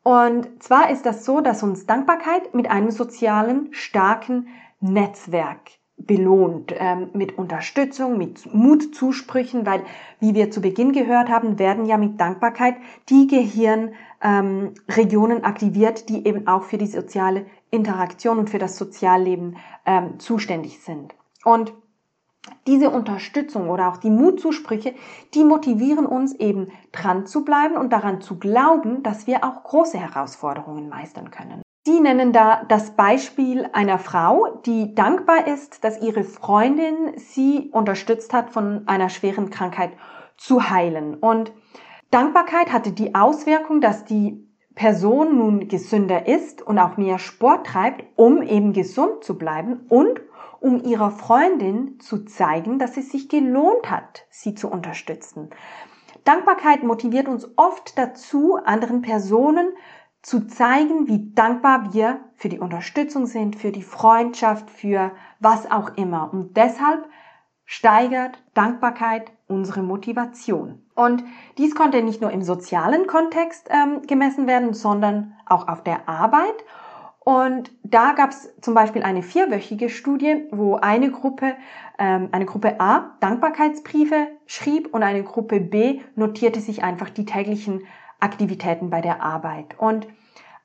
Und 0.02 0.62
zwar 0.62 0.90
ist 0.90 1.06
das 1.06 1.24
so, 1.24 1.40
dass 1.40 1.64
uns 1.64 1.86
Dankbarkeit 1.86 2.54
mit 2.56 2.70
einem 2.70 2.90
sozialen, 2.90 3.70
starken 3.72 4.48
Netzwerk 4.82 5.83
belohnt, 5.98 6.74
ähm, 6.78 7.10
mit 7.14 7.38
Unterstützung, 7.38 8.18
mit 8.18 8.54
Mutzusprüchen, 8.54 9.66
weil, 9.66 9.84
wie 10.20 10.34
wir 10.34 10.52
zu 10.52 10.62
Beginn 10.62 10.92
gehört 10.92 11.30
haben, 11.30 11.60
werden 11.60 11.86
ja 11.86 11.98
mit 11.98 12.20
Dankbarkeit 12.20 12.76
die 13.10 13.28
Gehirnregionen 13.28 15.38
ähm, 15.38 15.46
aktiviert, 15.46 16.10
die 16.10 16.28
eben 16.28 16.48
auch 16.48 16.64
für 16.64 16.78
die 16.78 16.88
soziale 16.88 17.46
Interaktion 17.72 18.40
und 18.40 18.50
für 18.50 18.60
das 18.60 18.78
Sozialleben 18.78 19.58
ähm, 19.86 20.20
zuständig 20.20 20.80
sind. 20.80 21.16
Und 21.44 21.74
diese 22.68 22.90
Unterstützung 22.90 23.70
oder 23.70 23.90
auch 23.90 23.98
die 23.98 24.10
Mutzusprüche, 24.10 24.94
die 25.34 25.44
motivieren 25.44 26.06
uns 26.06 26.34
eben 26.34 26.72
dran 26.92 27.26
zu 27.26 27.46
bleiben 27.46 27.78
und 27.78 27.94
daran 27.94 28.22
zu 28.22 28.38
glauben, 28.38 29.04
dass 29.04 29.28
wir 29.28 29.44
auch 29.44 29.64
große 29.64 29.98
Herausforderungen 29.98 30.90
meistern 30.90 31.32
können. 31.32 31.63
Sie 31.86 32.00
nennen 32.00 32.32
da 32.32 32.64
das 32.70 32.92
Beispiel 32.92 33.70
einer 33.74 34.00
Frau, 34.00 34.62
die 34.66 34.96
dankbar 34.96 35.48
ist, 35.48 35.84
dass 35.84 36.02
ihre 36.02 36.24
Freundin 36.24 37.18
sie 37.18 37.72
unterstützt 37.74 38.32
hat, 38.32 38.52
von 38.52 38.88
einer 38.88 39.10
schweren 39.10 39.50
Krankheit 39.50 39.92
zu 40.38 40.70
heilen. 40.70 41.16
Und 41.16 41.52
Dankbarkeit 42.10 42.72
hatte 42.72 42.94
die 42.94 43.16
Auswirkung, 43.16 43.82
dass 43.82 44.06
die 44.06 44.48
Person 44.76 45.38
nun 45.38 45.68
gesünder 45.68 46.26
ist 46.26 46.62
und 46.62 46.80
auch 46.80 46.96
mehr 46.96 47.20
Sport 47.20 47.68
treibt, 47.68 48.06
um 48.16 48.42
eben 48.42 48.72
gesund 48.72 49.22
zu 49.26 49.38
bleiben 49.38 49.86
und 49.90 50.22
um 50.62 50.82
ihrer 50.86 51.12
Freundin 51.12 52.00
zu 52.00 52.24
zeigen, 52.24 52.80
dass 52.80 52.96
es 52.96 53.12
sich 53.12 53.28
gelohnt 53.28 53.92
hat, 53.92 54.26
sie 54.30 54.56
zu 54.56 54.70
unterstützen. 54.70 55.50
Dankbarkeit 56.24 56.84
motiviert 56.84 57.28
uns 57.28 57.46
oft 57.58 57.98
dazu, 57.98 58.56
anderen 58.56 59.02
Personen 59.02 59.74
zu 60.24 60.48
zeigen, 60.48 61.08
wie 61.08 61.34
dankbar 61.36 61.94
wir 61.94 62.22
für 62.34 62.50
die 62.50 62.60
Unterstützung 62.60 63.28
sind, 63.28 63.58
für 63.58 63.72
die 63.72 63.84
Freundschaft, 63.84 64.72
für 64.72 65.12
was 65.40 65.70
auch 65.70 65.96
immer. 65.98 66.34
Und 66.34 66.58
deshalb 66.58 67.08
steigert 67.66 68.42
Dankbarkeit 68.54 69.32
unsere 69.48 69.84
Motivation. 69.84 70.82
Und 70.96 71.24
dies 71.58 71.76
konnte 71.76 72.02
nicht 72.02 72.22
nur 72.22 72.32
im 72.32 72.42
sozialen 72.42 73.06
Kontext 73.06 73.70
ähm, 73.70 74.02
gemessen 74.08 74.48
werden, 74.48 74.74
sondern 74.74 75.36
auch 75.46 75.68
auf 75.68 75.84
der 75.84 76.08
Arbeit. 76.08 76.56
Und 77.20 77.72
da 77.84 78.14
gab 78.14 78.32
es 78.32 78.54
zum 78.62 78.74
Beispiel 78.74 79.04
eine 79.04 79.24
vierwöchige 79.24 79.90
Studie, 79.90 80.46
wo 80.52 80.76
eine 80.76 81.12
Gruppe, 81.12 81.56
ähm, 81.98 82.30
eine 82.32 82.46
Gruppe 82.46 82.80
A 82.80 83.16
Dankbarkeitsbriefe 83.20 84.28
schrieb 84.46 84.94
und 84.94 85.04
eine 85.04 85.24
Gruppe 85.24 85.60
B 85.60 86.02
notierte 86.16 86.60
sich 86.60 86.84
einfach 86.84 87.10
die 87.10 87.26
täglichen 87.26 87.84
Aktivitäten 88.24 88.90
bei 88.90 89.02
der 89.02 89.22
Arbeit. 89.22 89.78
Und 89.78 90.08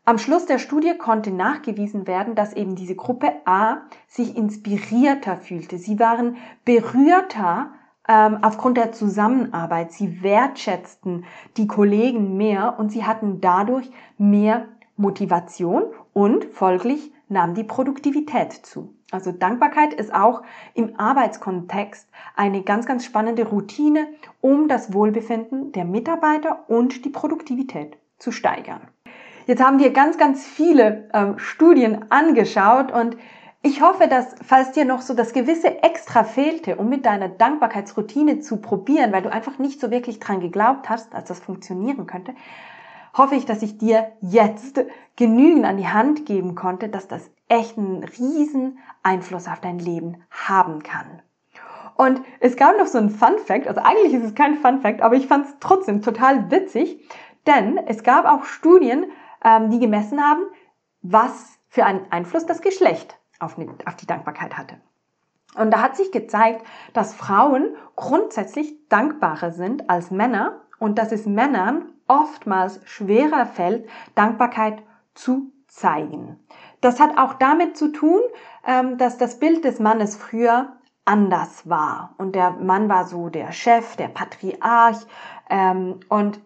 am 0.05 0.17
Schluss 0.17 0.47
der 0.47 0.59
Studie 0.59 0.97
konnte 0.97 1.31
nachgewiesen 1.31 2.07
werden, 2.07 2.35
dass 2.35 2.55
eben 2.55 2.77
diese 2.77 2.95
Gruppe 2.95 3.33
A 3.45 3.83
sich 4.07 4.37
inspirierter 4.37 5.37
fühlte. 5.37 5.77
Sie 5.77 5.99
waren 5.99 6.37
berührter 6.65 7.73
ähm, 8.09 8.39
aufgrund 8.41 8.79
der 8.79 8.93
Zusammenarbeit. 8.93 9.93
Sie 9.93 10.23
wertschätzten 10.23 11.27
die 11.59 11.67
Kollegen 11.67 12.39
mehr 12.39 12.79
und 12.79 12.91
sie 12.91 13.05
hatten 13.05 13.43
dadurch 13.43 13.91
mehr 14.17 14.65
Motivation 14.97 15.85
und 16.15 16.47
folglich 16.47 17.13
nahm 17.29 17.55
die 17.55 17.65
Produktivität 17.65 18.53
zu. 18.53 18.98
Also 19.11 19.33
Dankbarkeit 19.33 19.95
ist 19.95 20.15
auch 20.15 20.43
im 20.75 21.01
Arbeitskontext 21.01 22.09
eine 22.37 22.63
ganz, 22.63 22.85
ganz 22.85 23.07
spannende 23.07 23.49
Routine, 23.49 24.07
um 24.43 24.69
das 24.69 24.93
Wohlbefinden 24.93 25.73
der 25.73 25.87
Mitarbeiter 25.87 26.69
und 26.69 27.07
die 27.07 27.11
Produktivität 27.11 27.97
zu 28.19 28.33
steigern. 28.33 28.83
Jetzt 29.47 29.65
haben 29.65 29.79
wir 29.79 29.95
ganz, 29.95 30.19
ganz 30.19 30.45
viele 30.47 31.09
ähm, 31.15 31.39
Studien 31.39 32.11
angeschaut 32.11 32.93
und 32.93 33.17
ich 33.63 33.81
hoffe, 33.81 34.09
dass, 34.09 34.37
falls 34.45 34.73
dir 34.73 34.85
noch 34.85 35.01
so 35.01 35.15
das 35.15 35.33
gewisse 35.33 35.83
Extra 35.83 36.23
fehlte, 36.23 36.77
um 36.77 36.91
mit 36.91 37.07
deiner 37.07 37.29
Dankbarkeitsroutine 37.29 38.41
zu 38.41 38.59
probieren, 38.59 39.11
weil 39.11 39.23
du 39.23 39.33
einfach 39.33 39.59
nicht 39.59 39.81
so 39.81 39.91
wirklich 39.91 40.21
dran 40.21 40.41
geglaubt 40.41 40.89
hast, 40.91 41.15
dass 41.15 41.25
das 41.25 41.41
funktionieren 41.41 42.07
könnte, 42.07 42.35
hoffe 43.17 43.35
ich, 43.35 43.47
dass 43.47 43.63
ich 43.63 43.79
dir 43.79 44.13
jetzt 44.21 44.85
genügend 45.17 45.65
an 45.65 45.79
die 45.79 45.89
Hand 45.89 46.27
geben 46.27 46.55
konnte, 46.55 46.89
dass 46.89 47.09
das 47.09 47.31
echt 47.49 47.79
einen 47.79 48.05
riesen 48.05 48.79
Einfluss 49.03 49.49
auf 49.49 49.61
dein 49.61 49.79
Leben 49.79 50.23
haben 50.31 50.83
kann. 50.83 51.23
Und 51.97 52.23
es 52.41 52.57
gab 52.57 52.79
noch 52.79 52.87
so 52.87 52.99
ein 52.99 53.11
Fun 53.11 53.39
Fact, 53.39 53.67
also 53.67 53.81
eigentlich 53.81 54.15
ist 54.15 54.25
es 54.25 54.35
kein 54.35 54.57
Fun 54.59 54.81
Fact, 54.81 55.03
aber 55.03 55.17
ich 55.17 55.27
fand 55.27 55.47
es 55.47 55.55
trotzdem 55.59 56.01
total 56.01 56.51
witzig, 56.51 57.09
denn 57.47 57.77
es 57.77 58.05
gab 58.05 58.25
auch 58.25 58.45
Studien, 58.45 59.07
ähm, 59.45 59.71
die 59.71 59.81
gemessen 59.81 60.23
haben, 60.23 60.43
was 61.03 61.59
für 61.69 61.85
einen 61.85 62.11
Einfluss 62.11 62.47
das 62.47 62.63
Geschlecht 62.63 63.19
auf 63.41 63.57
die 63.57 64.07
Dankbarkeit 64.07 64.57
hatte. 64.57 64.77
Und 65.57 65.73
da 65.73 65.83
hat 65.83 65.97
sich 65.97 66.13
gezeigt, 66.13 66.65
dass 66.93 67.15
Frauen 67.15 67.75
grundsätzlich 67.97 68.89
dankbarer 68.89 69.53
sind 69.53 69.91
als 69.91 70.11
Männer 70.11 70.61
und 70.79 70.99
dass 70.99 71.11
es 71.11 71.27
Männern 71.27 71.93
oftmals 72.07 72.81
schwerer 72.85 73.47
fällt, 73.47 73.89
Dankbarkeit 74.15 74.83
zu 75.15 75.53
zeigen. 75.67 76.39
Das 76.81 77.01
hat 77.01 77.19
auch 77.19 77.35
damit 77.35 77.77
zu 77.77 77.89
tun, 77.89 78.21
ähm, 78.67 78.99
dass 78.99 79.19
das 79.19 79.39
Bild 79.39 79.65
des 79.65 79.81
Mannes 79.81 80.17
früher 80.17 80.77
anders 81.05 81.69
war. 81.69 82.15
Und 82.19 82.35
der 82.35 82.51
Mann 82.51 82.89
war 82.89 83.07
so 83.07 83.29
der 83.29 83.53
Chef, 83.53 83.97
der 83.97 84.09
Patriarch. 84.09 84.99
Ähm, 85.51 86.01
und 86.09 86.41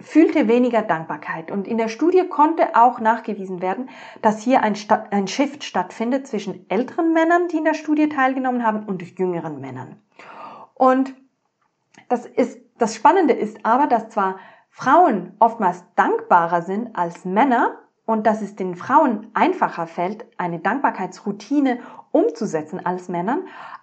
fühlte 0.00 0.46
weniger 0.48 0.82
Dankbarkeit. 0.82 1.50
Und 1.50 1.66
in 1.66 1.78
der 1.78 1.88
Studie 1.88 2.28
konnte 2.28 2.76
auch 2.76 3.00
nachgewiesen 3.00 3.62
werden, 3.62 3.88
dass 4.22 4.42
hier 4.42 4.62
ein, 4.62 4.74
ein 5.10 5.26
Shift 5.26 5.64
stattfindet 5.64 6.26
zwischen 6.26 6.68
älteren 6.68 7.12
Männern, 7.12 7.48
die 7.48 7.56
in 7.56 7.64
der 7.64 7.74
Studie 7.74 8.08
teilgenommen 8.08 8.64
haben, 8.64 8.84
und 8.84 9.02
jüngeren 9.18 9.60
Männern. 9.60 10.02
Und 10.74 11.14
das 12.08 12.26
ist, 12.26 12.60
das 12.78 12.94
Spannende 12.94 13.32
ist 13.32 13.64
aber, 13.64 13.86
dass 13.86 14.10
zwar 14.10 14.38
Frauen 14.68 15.34
oftmals 15.38 15.82
dankbarer 15.94 16.60
sind 16.60 16.94
als 16.94 17.24
Männer 17.24 17.78
und 18.06 18.26
dass 18.26 18.40
es 18.40 18.56
den 18.56 18.76
Frauen 18.76 19.26
einfacher 19.34 19.86
fällt, 19.86 20.26
eine 20.38 20.60
Dankbarkeitsroutine 20.60 21.80
umzusetzen 22.12 22.84
als 22.84 23.08
Männern, 23.08 23.42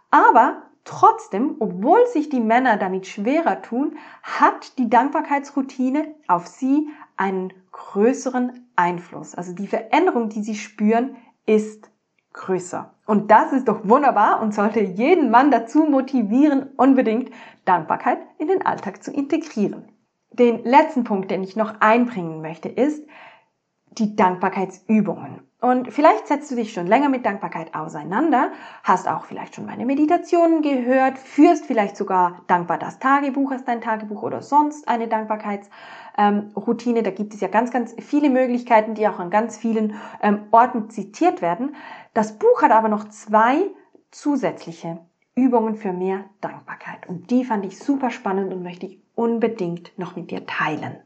aber 0.10 0.64
Trotzdem, 0.86 1.56
obwohl 1.60 2.06
sich 2.08 2.28
die 2.28 2.42
Männer 2.42 2.76
damit 2.76 3.08
schwerer 3.08 3.62
tun, 3.62 3.96
hat 4.22 4.78
die 4.78 4.90
Dankbarkeitsroutine 4.90 6.14
auf 6.28 6.48
sie 6.48 6.90
einen 7.16 7.54
größeren 7.72 8.68
Einfluss. 8.76 9.34
Also 9.34 9.54
die 9.54 9.68
Veränderung, 9.68 10.28
die 10.28 10.44
sie 10.44 10.56
spüren, 10.56 11.16
ist 11.46 11.90
größer. 12.34 12.94
Und 13.06 13.32
das 13.32 13.54
ist 13.54 13.68
doch 13.68 13.88
wunderbar 13.88 14.42
und 14.42 14.54
sollte 14.54 14.82
jeden 14.82 15.32
Mann 15.32 15.52
dazu 15.52 15.84
motivieren, 15.84 16.72
unbedingt 16.76 17.32
Dankbarkeit 17.64 18.20
in 18.38 18.48
den 18.48 18.66
Alltag 18.66 19.04
zu 19.04 19.12
integrieren. 19.12 19.88
Den 20.32 20.64
letzten 20.66 21.04
Punkt, 21.06 21.32
den 21.32 21.44
ich 21.44 21.56
noch 21.56 21.80
einbringen 21.80 22.42
möchte, 22.42 22.68
ist 22.68 23.06
die 23.98 24.16
Dankbarkeitsübungen. 24.16 25.42
Und 25.62 25.94
vielleicht 25.94 26.28
setzt 26.28 26.52
du 26.52 26.56
dich 26.56 26.74
schon 26.74 26.88
länger 26.88 27.08
mit 27.08 27.26
Dankbarkeit 27.26 27.74
auseinander, 27.74 28.52
hast 28.84 29.08
auch 29.08 29.24
vielleicht 29.24 29.56
schon 29.56 29.66
meine 29.66 29.86
Meditationen 29.86 30.62
gehört, 30.62 31.18
führst 31.18 31.66
vielleicht 31.66 31.96
sogar 31.96 32.42
dankbar 32.48 32.78
das 32.78 33.00
Tagebuch, 33.00 33.52
hast 33.52 33.66
dein 33.68 33.80
Tagebuch 33.80 34.24
oder 34.24 34.42
sonst 34.42 34.90
eine 34.90 35.08
Dankbarkeitsroutine. 35.08 37.00
Ähm, 37.00 37.06
da 37.06 37.12
gibt 37.12 37.34
es 37.34 37.40
ja 37.40 37.48
ganz, 37.48 37.72
ganz 37.72 37.96
viele 38.00 38.30
Möglichkeiten, 38.30 38.94
die 38.94 39.08
auch 39.08 39.20
an 39.20 39.30
ganz 39.30 39.56
vielen 39.56 39.96
ähm, 40.22 40.48
Orten 40.52 40.90
zitiert 40.90 41.42
werden. 41.42 41.76
Das 42.14 42.38
Buch 42.38 42.62
hat 42.62 42.72
aber 42.72 42.90
noch 42.90 43.08
zwei 43.08 43.62
zusätzliche 44.12 45.00
Übungen 45.34 45.76
für 45.76 45.94
mehr 45.94 46.26
Dankbarkeit. 46.42 47.08
Und 47.08 47.32
die 47.32 47.46
fand 47.46 47.66
ich 47.66 47.80
super 47.80 48.12
spannend 48.12 48.54
und 48.54 48.64
möchte 48.64 48.86
ich 48.86 49.02
unbedingt 49.16 49.98
noch 49.98 50.18
mit 50.18 50.30
dir 50.30 50.46
teilen. 50.46 50.98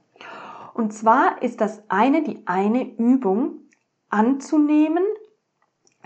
Und 0.77 0.93
zwar 0.93 1.41
ist 1.41 1.59
das 1.59 1.81
eine 1.89 2.21
die 2.21 2.45
eine 2.45 2.83
Übung, 2.83 3.61
anzunehmen, 4.09 5.03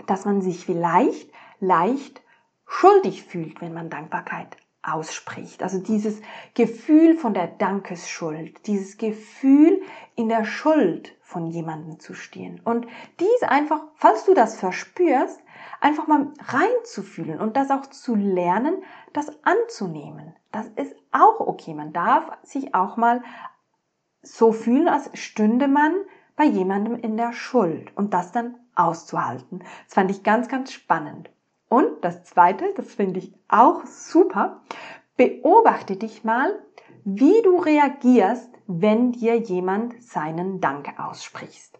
dass 0.06 0.24
man 0.24 0.40
sich 0.40 0.64
vielleicht 0.64 1.30
leicht 1.60 2.22
schuldig 2.66 3.22
fühlt, 3.22 3.60
wenn 3.60 3.74
man 3.74 3.90
Dankbarkeit 3.90 4.56
ausspricht. 4.82 5.62
Also 5.62 5.78
dieses 5.78 6.22
Gefühl 6.54 7.16
von 7.16 7.34
der 7.34 7.48
Dankesschuld, 7.48 8.66
dieses 8.66 8.96
Gefühl 8.96 9.82
in 10.16 10.30
der 10.30 10.44
Schuld 10.44 11.16
von 11.20 11.46
jemandem 11.48 12.00
zu 12.00 12.14
stehen. 12.14 12.60
Und 12.64 12.86
dies 13.20 13.42
einfach, 13.42 13.82
falls 13.94 14.24
du 14.24 14.32
das 14.32 14.58
verspürst, 14.58 15.38
einfach 15.80 16.06
mal 16.06 16.32
reinzufühlen 16.46 17.40
und 17.40 17.56
das 17.56 17.70
auch 17.70 17.86
zu 17.86 18.14
lernen, 18.14 18.82
das 19.12 19.30
anzunehmen. 19.44 20.34
Das 20.50 20.66
ist 20.76 20.94
auch 21.12 21.40
okay. 21.40 21.74
Man 21.74 21.92
darf 21.92 22.30
sich 22.42 22.74
auch 22.74 22.96
mal 22.96 23.22
so 24.22 24.52
fühlen, 24.52 24.88
als 24.88 25.10
stünde 25.14 25.68
man 25.68 25.92
bei 26.36 26.44
jemandem 26.44 26.96
in 26.96 27.16
der 27.16 27.32
Schuld 27.32 27.96
und 27.96 28.14
das 28.14 28.32
dann 28.32 28.56
auszuhalten. 28.74 29.60
Das 29.86 29.94
fand 29.94 30.10
ich 30.10 30.22
ganz, 30.22 30.48
ganz 30.48 30.72
spannend. 30.72 31.30
Und 31.68 31.88
das 32.02 32.24
Zweite, 32.24 32.72
das 32.76 32.94
finde 32.94 33.20
ich 33.20 33.34
auch 33.48 33.84
super, 33.86 34.62
beobachte 35.16 35.96
dich 35.96 36.24
mal, 36.24 36.58
wie 37.04 37.42
du 37.42 37.56
reagierst, 37.56 38.50
wenn 38.66 39.12
dir 39.12 39.36
jemand 39.36 40.02
seinen 40.02 40.60
Dank 40.60 40.98
aussprichst. 40.98 41.78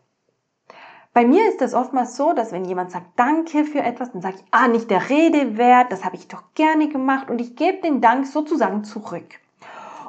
Bei 1.15 1.27
mir 1.27 1.47
ist 1.47 1.61
es 1.61 1.75
oftmals 1.75 2.17
so, 2.17 2.33
dass 2.33 2.53
wenn 2.53 2.65
jemand 2.65 2.91
sagt 2.91 3.19
Danke 3.19 3.65
für 3.65 3.81
etwas, 3.81 4.13
dann 4.13 4.23
sage 4.23 4.37
ich, 4.37 4.45
ah, 4.51 4.67
nicht 4.67 4.91
der 4.91 5.11
Rede 5.11 5.59
wert, 5.59 5.93
das 5.93 6.05
habe 6.05 6.17
ich 6.17 6.27
doch 6.27 6.43
gerne 6.55 6.89
gemacht 6.89 7.29
und 7.29 7.41
ich 7.41 7.55
gebe 7.55 7.83
den 7.83 8.01
Dank 8.01 8.27
sozusagen 8.27 8.83
zurück. 8.85 9.39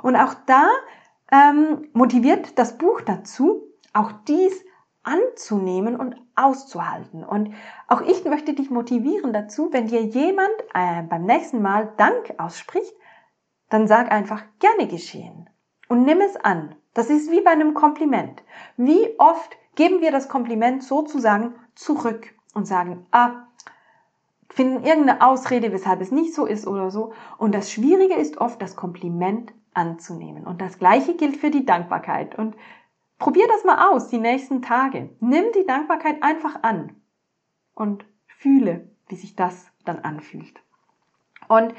Und 0.01 0.15
auch 0.15 0.33
da 0.45 0.69
ähm, 1.33 1.89
motiviert 1.93 2.59
das 2.59 2.77
Buch 2.77 3.01
dazu, 3.01 3.63
auch 3.91 4.11
dies 4.27 4.63
anzunehmen 5.01 5.95
und 5.95 6.15
auszuhalten. 6.35 7.23
Und 7.23 7.53
auch 7.87 8.01
ich 8.01 8.23
möchte 8.23 8.53
dich 8.53 8.69
motivieren 8.69 9.33
dazu, 9.33 9.69
wenn 9.71 9.87
dir 9.87 10.01
jemand 10.01 10.53
äh, 10.73 11.01
beim 11.03 11.25
nächsten 11.25 11.61
Mal 11.61 11.91
Dank 11.97 12.35
ausspricht, 12.37 12.93
dann 13.69 13.87
sag 13.87 14.11
einfach 14.11 14.43
gerne 14.59 14.87
geschehen 14.87 15.49
und 15.89 16.05
nimm 16.05 16.21
es 16.21 16.37
an. 16.37 16.75
Das 16.93 17.09
ist 17.09 17.31
wie 17.31 17.41
bei 17.41 17.51
einem 17.51 17.73
Kompliment. 17.73 18.43
Wie 18.77 19.09
oft 19.17 19.57
geben 19.75 20.01
wir 20.01 20.11
das 20.11 20.29
Kompliment 20.29 20.83
sozusagen 20.83 21.55
zurück 21.73 22.27
und 22.53 22.67
sagen, 22.67 23.07
ah, 23.11 23.47
finden 24.49 24.83
irgendeine 24.83 25.25
Ausrede, 25.25 25.71
weshalb 25.71 26.01
es 26.01 26.11
nicht 26.11 26.35
so 26.35 26.45
ist 26.45 26.67
oder 26.67 26.91
so. 26.91 27.13
Und 27.39 27.55
das 27.55 27.71
Schwierige 27.71 28.13
ist 28.13 28.37
oft, 28.37 28.61
das 28.61 28.75
Kompliment 28.75 29.51
anzunehmen. 29.75 30.45
Und 30.45 30.61
das 30.61 30.79
Gleiche 30.79 31.15
gilt 31.15 31.37
für 31.37 31.51
die 31.51 31.65
Dankbarkeit. 31.65 32.37
Und 32.37 32.55
Probier 33.23 33.47
das 33.47 33.63
mal 33.63 33.89
aus, 33.89 34.09
die 34.09 34.17
nächsten 34.17 34.61
Tage. 34.61 35.09
Nimm 35.21 35.45
die 35.55 35.65
Dankbarkeit 35.65 36.21
einfach 36.21 36.61
an 36.61 36.93
und 37.73 38.05
fühle, 38.27 38.89
wie 39.07 39.15
sich 39.15 39.37
das 39.37 39.67
dann 39.85 39.99
anfühlt. 39.99 40.61
Und 41.47 41.73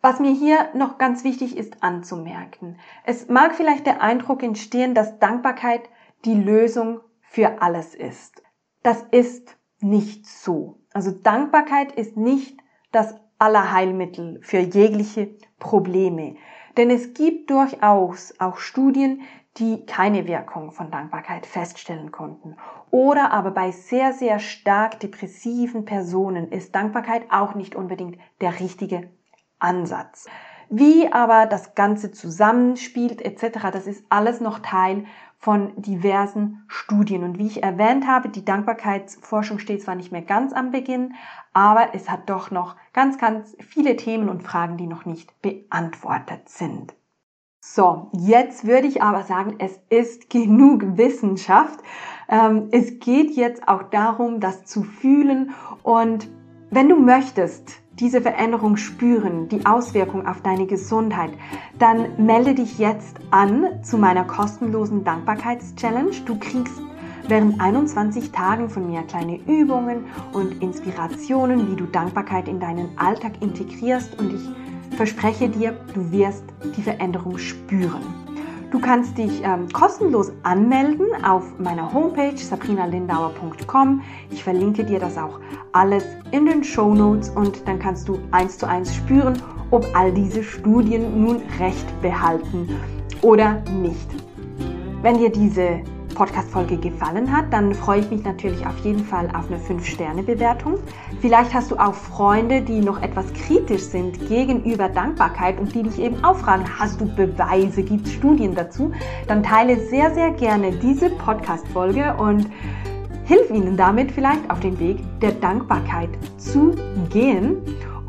was 0.00 0.18
mir 0.18 0.32
hier 0.32 0.70
noch 0.74 0.98
ganz 0.98 1.22
wichtig 1.22 1.56
ist 1.56 1.84
anzumerken, 1.84 2.80
es 3.04 3.28
mag 3.28 3.54
vielleicht 3.54 3.86
der 3.86 4.02
Eindruck 4.02 4.42
entstehen, 4.42 4.92
dass 4.92 5.20
Dankbarkeit 5.20 5.82
die 6.24 6.34
Lösung 6.34 7.00
für 7.20 7.62
alles 7.62 7.94
ist. 7.94 8.42
Das 8.82 9.04
ist 9.12 9.56
nicht 9.78 10.26
so. 10.26 10.80
Also 10.92 11.12
Dankbarkeit 11.12 11.92
ist 11.92 12.16
nicht 12.16 12.58
das 12.90 13.14
Allerheilmittel 13.38 14.40
für 14.42 14.58
jegliche 14.58 15.36
Probleme. 15.60 16.34
Denn 16.76 16.90
es 16.90 17.14
gibt 17.14 17.50
durchaus 17.50 18.34
auch 18.38 18.56
Studien, 18.56 19.22
die 19.58 19.84
keine 19.84 20.26
Wirkung 20.26 20.72
von 20.72 20.90
Dankbarkeit 20.90 21.44
feststellen 21.44 22.10
konnten. 22.10 22.56
Oder 22.90 23.32
aber 23.32 23.50
bei 23.50 23.70
sehr, 23.70 24.12
sehr 24.12 24.38
stark 24.38 25.00
depressiven 25.00 25.84
Personen 25.84 26.50
ist 26.50 26.74
Dankbarkeit 26.74 27.24
auch 27.30 27.54
nicht 27.54 27.74
unbedingt 27.74 28.18
der 28.40 28.60
richtige 28.60 29.10
Ansatz. 29.58 30.26
Wie 30.74 31.12
aber 31.12 31.44
das 31.44 31.74
Ganze 31.74 32.12
zusammenspielt 32.12 33.20
etc., 33.20 33.58
das 33.70 33.86
ist 33.86 34.06
alles 34.08 34.40
noch 34.40 34.60
Teil 34.60 35.04
von 35.36 35.74
diversen 35.76 36.64
Studien. 36.66 37.24
Und 37.24 37.36
wie 37.36 37.46
ich 37.46 37.62
erwähnt 37.62 38.06
habe, 38.06 38.30
die 38.30 38.42
Dankbarkeitsforschung 38.42 39.58
steht 39.58 39.82
zwar 39.82 39.96
nicht 39.96 40.12
mehr 40.12 40.22
ganz 40.22 40.54
am 40.54 40.70
Beginn, 40.70 41.12
aber 41.52 41.88
es 41.92 42.08
hat 42.08 42.30
doch 42.30 42.50
noch 42.50 42.76
ganz, 42.94 43.18
ganz 43.18 43.54
viele 43.60 43.96
Themen 43.96 44.30
und 44.30 44.44
Fragen, 44.44 44.78
die 44.78 44.86
noch 44.86 45.04
nicht 45.04 45.42
beantwortet 45.42 46.48
sind. 46.48 46.94
So, 47.60 48.08
jetzt 48.12 48.66
würde 48.66 48.86
ich 48.86 49.02
aber 49.02 49.24
sagen, 49.24 49.56
es 49.58 49.78
ist 49.90 50.30
genug 50.30 50.96
Wissenschaft. 50.96 51.80
Ähm, 52.30 52.68
es 52.70 52.98
geht 52.98 53.32
jetzt 53.32 53.68
auch 53.68 53.82
darum, 53.82 54.40
das 54.40 54.64
zu 54.64 54.84
fühlen. 54.84 55.52
Und 55.82 56.30
wenn 56.70 56.88
du 56.88 56.96
möchtest, 56.96 57.81
diese 57.98 58.20
Veränderung 58.20 58.76
spüren, 58.76 59.48
die 59.48 59.64
Auswirkung 59.66 60.26
auf 60.26 60.40
deine 60.40 60.66
Gesundheit, 60.66 61.30
dann 61.78 62.24
melde 62.24 62.54
dich 62.54 62.78
jetzt 62.78 63.16
an 63.30 63.82
zu 63.82 63.98
meiner 63.98 64.24
kostenlosen 64.24 65.04
Dankbarkeitschallenge. 65.04 66.10
Du 66.24 66.38
kriegst 66.38 66.80
während 67.28 67.60
21 67.60 68.32
Tagen 68.32 68.68
von 68.68 68.90
mir 68.90 69.02
kleine 69.02 69.38
Übungen 69.46 70.04
und 70.32 70.62
Inspirationen, 70.62 71.70
wie 71.70 71.76
du 71.76 71.84
Dankbarkeit 71.84 72.48
in 72.48 72.60
deinen 72.60 72.96
Alltag 72.98 73.32
integrierst 73.40 74.18
und 74.18 74.34
ich 74.34 74.96
verspreche 74.96 75.48
dir, 75.48 75.76
du 75.94 76.10
wirst 76.10 76.44
die 76.76 76.82
Veränderung 76.82 77.38
spüren. 77.38 78.02
Du 78.72 78.80
kannst 78.80 79.18
dich 79.18 79.42
ähm, 79.44 79.68
kostenlos 79.70 80.32
anmelden 80.44 81.06
auf 81.22 81.58
meiner 81.58 81.92
Homepage 81.92 82.38
sabrinalindauer.com. 82.38 84.00
Ich 84.30 84.42
verlinke 84.42 84.82
dir 84.82 84.98
das 84.98 85.18
auch 85.18 85.40
alles 85.72 86.04
in 86.30 86.46
den 86.46 86.64
Show 86.64 86.94
Notes 86.94 87.28
und 87.28 87.68
dann 87.68 87.78
kannst 87.78 88.08
du 88.08 88.18
eins 88.30 88.56
zu 88.56 88.66
eins 88.66 88.94
spüren, 88.94 89.34
ob 89.70 89.86
all 89.94 90.10
diese 90.10 90.42
Studien 90.42 91.20
nun 91.20 91.42
recht 91.58 92.00
behalten 92.00 92.66
oder 93.20 93.62
nicht. 93.82 94.08
Wenn 95.02 95.18
dir 95.18 95.30
diese 95.30 95.80
Podcast-Folge 96.14 96.76
gefallen 96.76 97.34
hat, 97.34 97.52
dann 97.52 97.74
freue 97.74 98.00
ich 98.00 98.10
mich 98.10 98.24
natürlich 98.24 98.66
auf 98.66 98.78
jeden 98.84 99.04
Fall 99.04 99.28
auf 99.34 99.46
eine 99.48 99.58
5-Sterne-Bewertung. 99.58 100.74
Vielleicht 101.20 101.52
hast 101.54 101.70
du 101.70 101.76
auch 101.76 101.94
Freunde, 101.94 102.62
die 102.62 102.80
noch 102.80 103.02
etwas 103.02 103.32
kritisch 103.32 103.82
sind 103.82 104.28
gegenüber 104.28 104.88
Dankbarkeit 104.88 105.58
und 105.58 105.74
die 105.74 105.82
dich 105.82 105.98
eben 105.98 106.22
auch 106.24 106.36
fragen, 106.36 106.64
hast 106.78 107.00
du 107.00 107.06
Beweise, 107.14 107.82
gibt 107.82 108.06
es 108.06 108.12
Studien 108.12 108.54
dazu? 108.54 108.92
Dann 109.26 109.42
teile 109.42 109.78
sehr, 109.88 110.12
sehr 110.14 110.30
gerne 110.30 110.72
diese 110.72 111.10
Podcast-Folge 111.10 112.14
und 112.18 112.46
hilf 113.24 113.50
ihnen 113.50 113.76
damit 113.76 114.12
vielleicht 114.12 114.50
auf 114.50 114.60
den 114.60 114.78
Weg 114.78 114.98
der 115.20 115.32
Dankbarkeit 115.32 116.10
zu 116.38 116.74
gehen. 117.10 117.56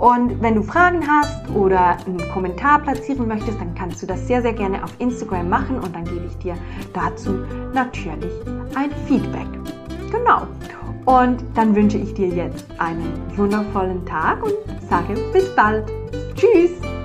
Und 0.04 0.42
wenn 0.42 0.56
du 0.56 0.64
Fragen 0.64 1.00
hast 1.08 1.50
oder 1.52 1.96
einen 2.06 2.20
Kommentar 2.34 2.80
platzieren 2.80 3.26
möchtest, 3.26 3.58
dann 3.62 3.74
kannst 3.74 4.02
du 4.02 4.06
das 4.06 4.28
sehr, 4.28 4.42
sehr 4.42 4.52
gerne 4.52 4.84
auf 4.84 4.92
Instagram 5.00 5.48
machen 5.48 5.80
und 5.80 5.96
dann 5.96 6.04
gebe 6.04 6.26
ich 6.26 6.38
dir 6.40 6.58
dazu 6.92 7.46
natürlich 7.74 8.34
ein 8.76 8.92
Feedback. 9.08 9.48
Genau. 10.12 10.42
Und 11.06 11.42
dann 11.56 11.74
wünsche 11.74 11.98
ich 11.98 12.14
dir 12.16 12.28
jetzt 12.28 12.66
einen 12.80 13.14
wundervollen 13.38 14.06
Tag 14.06 14.44
und 14.44 14.54
sage 14.90 15.16
bis 15.32 15.56
bald. 15.56 15.90
Tschüss! 16.36 17.03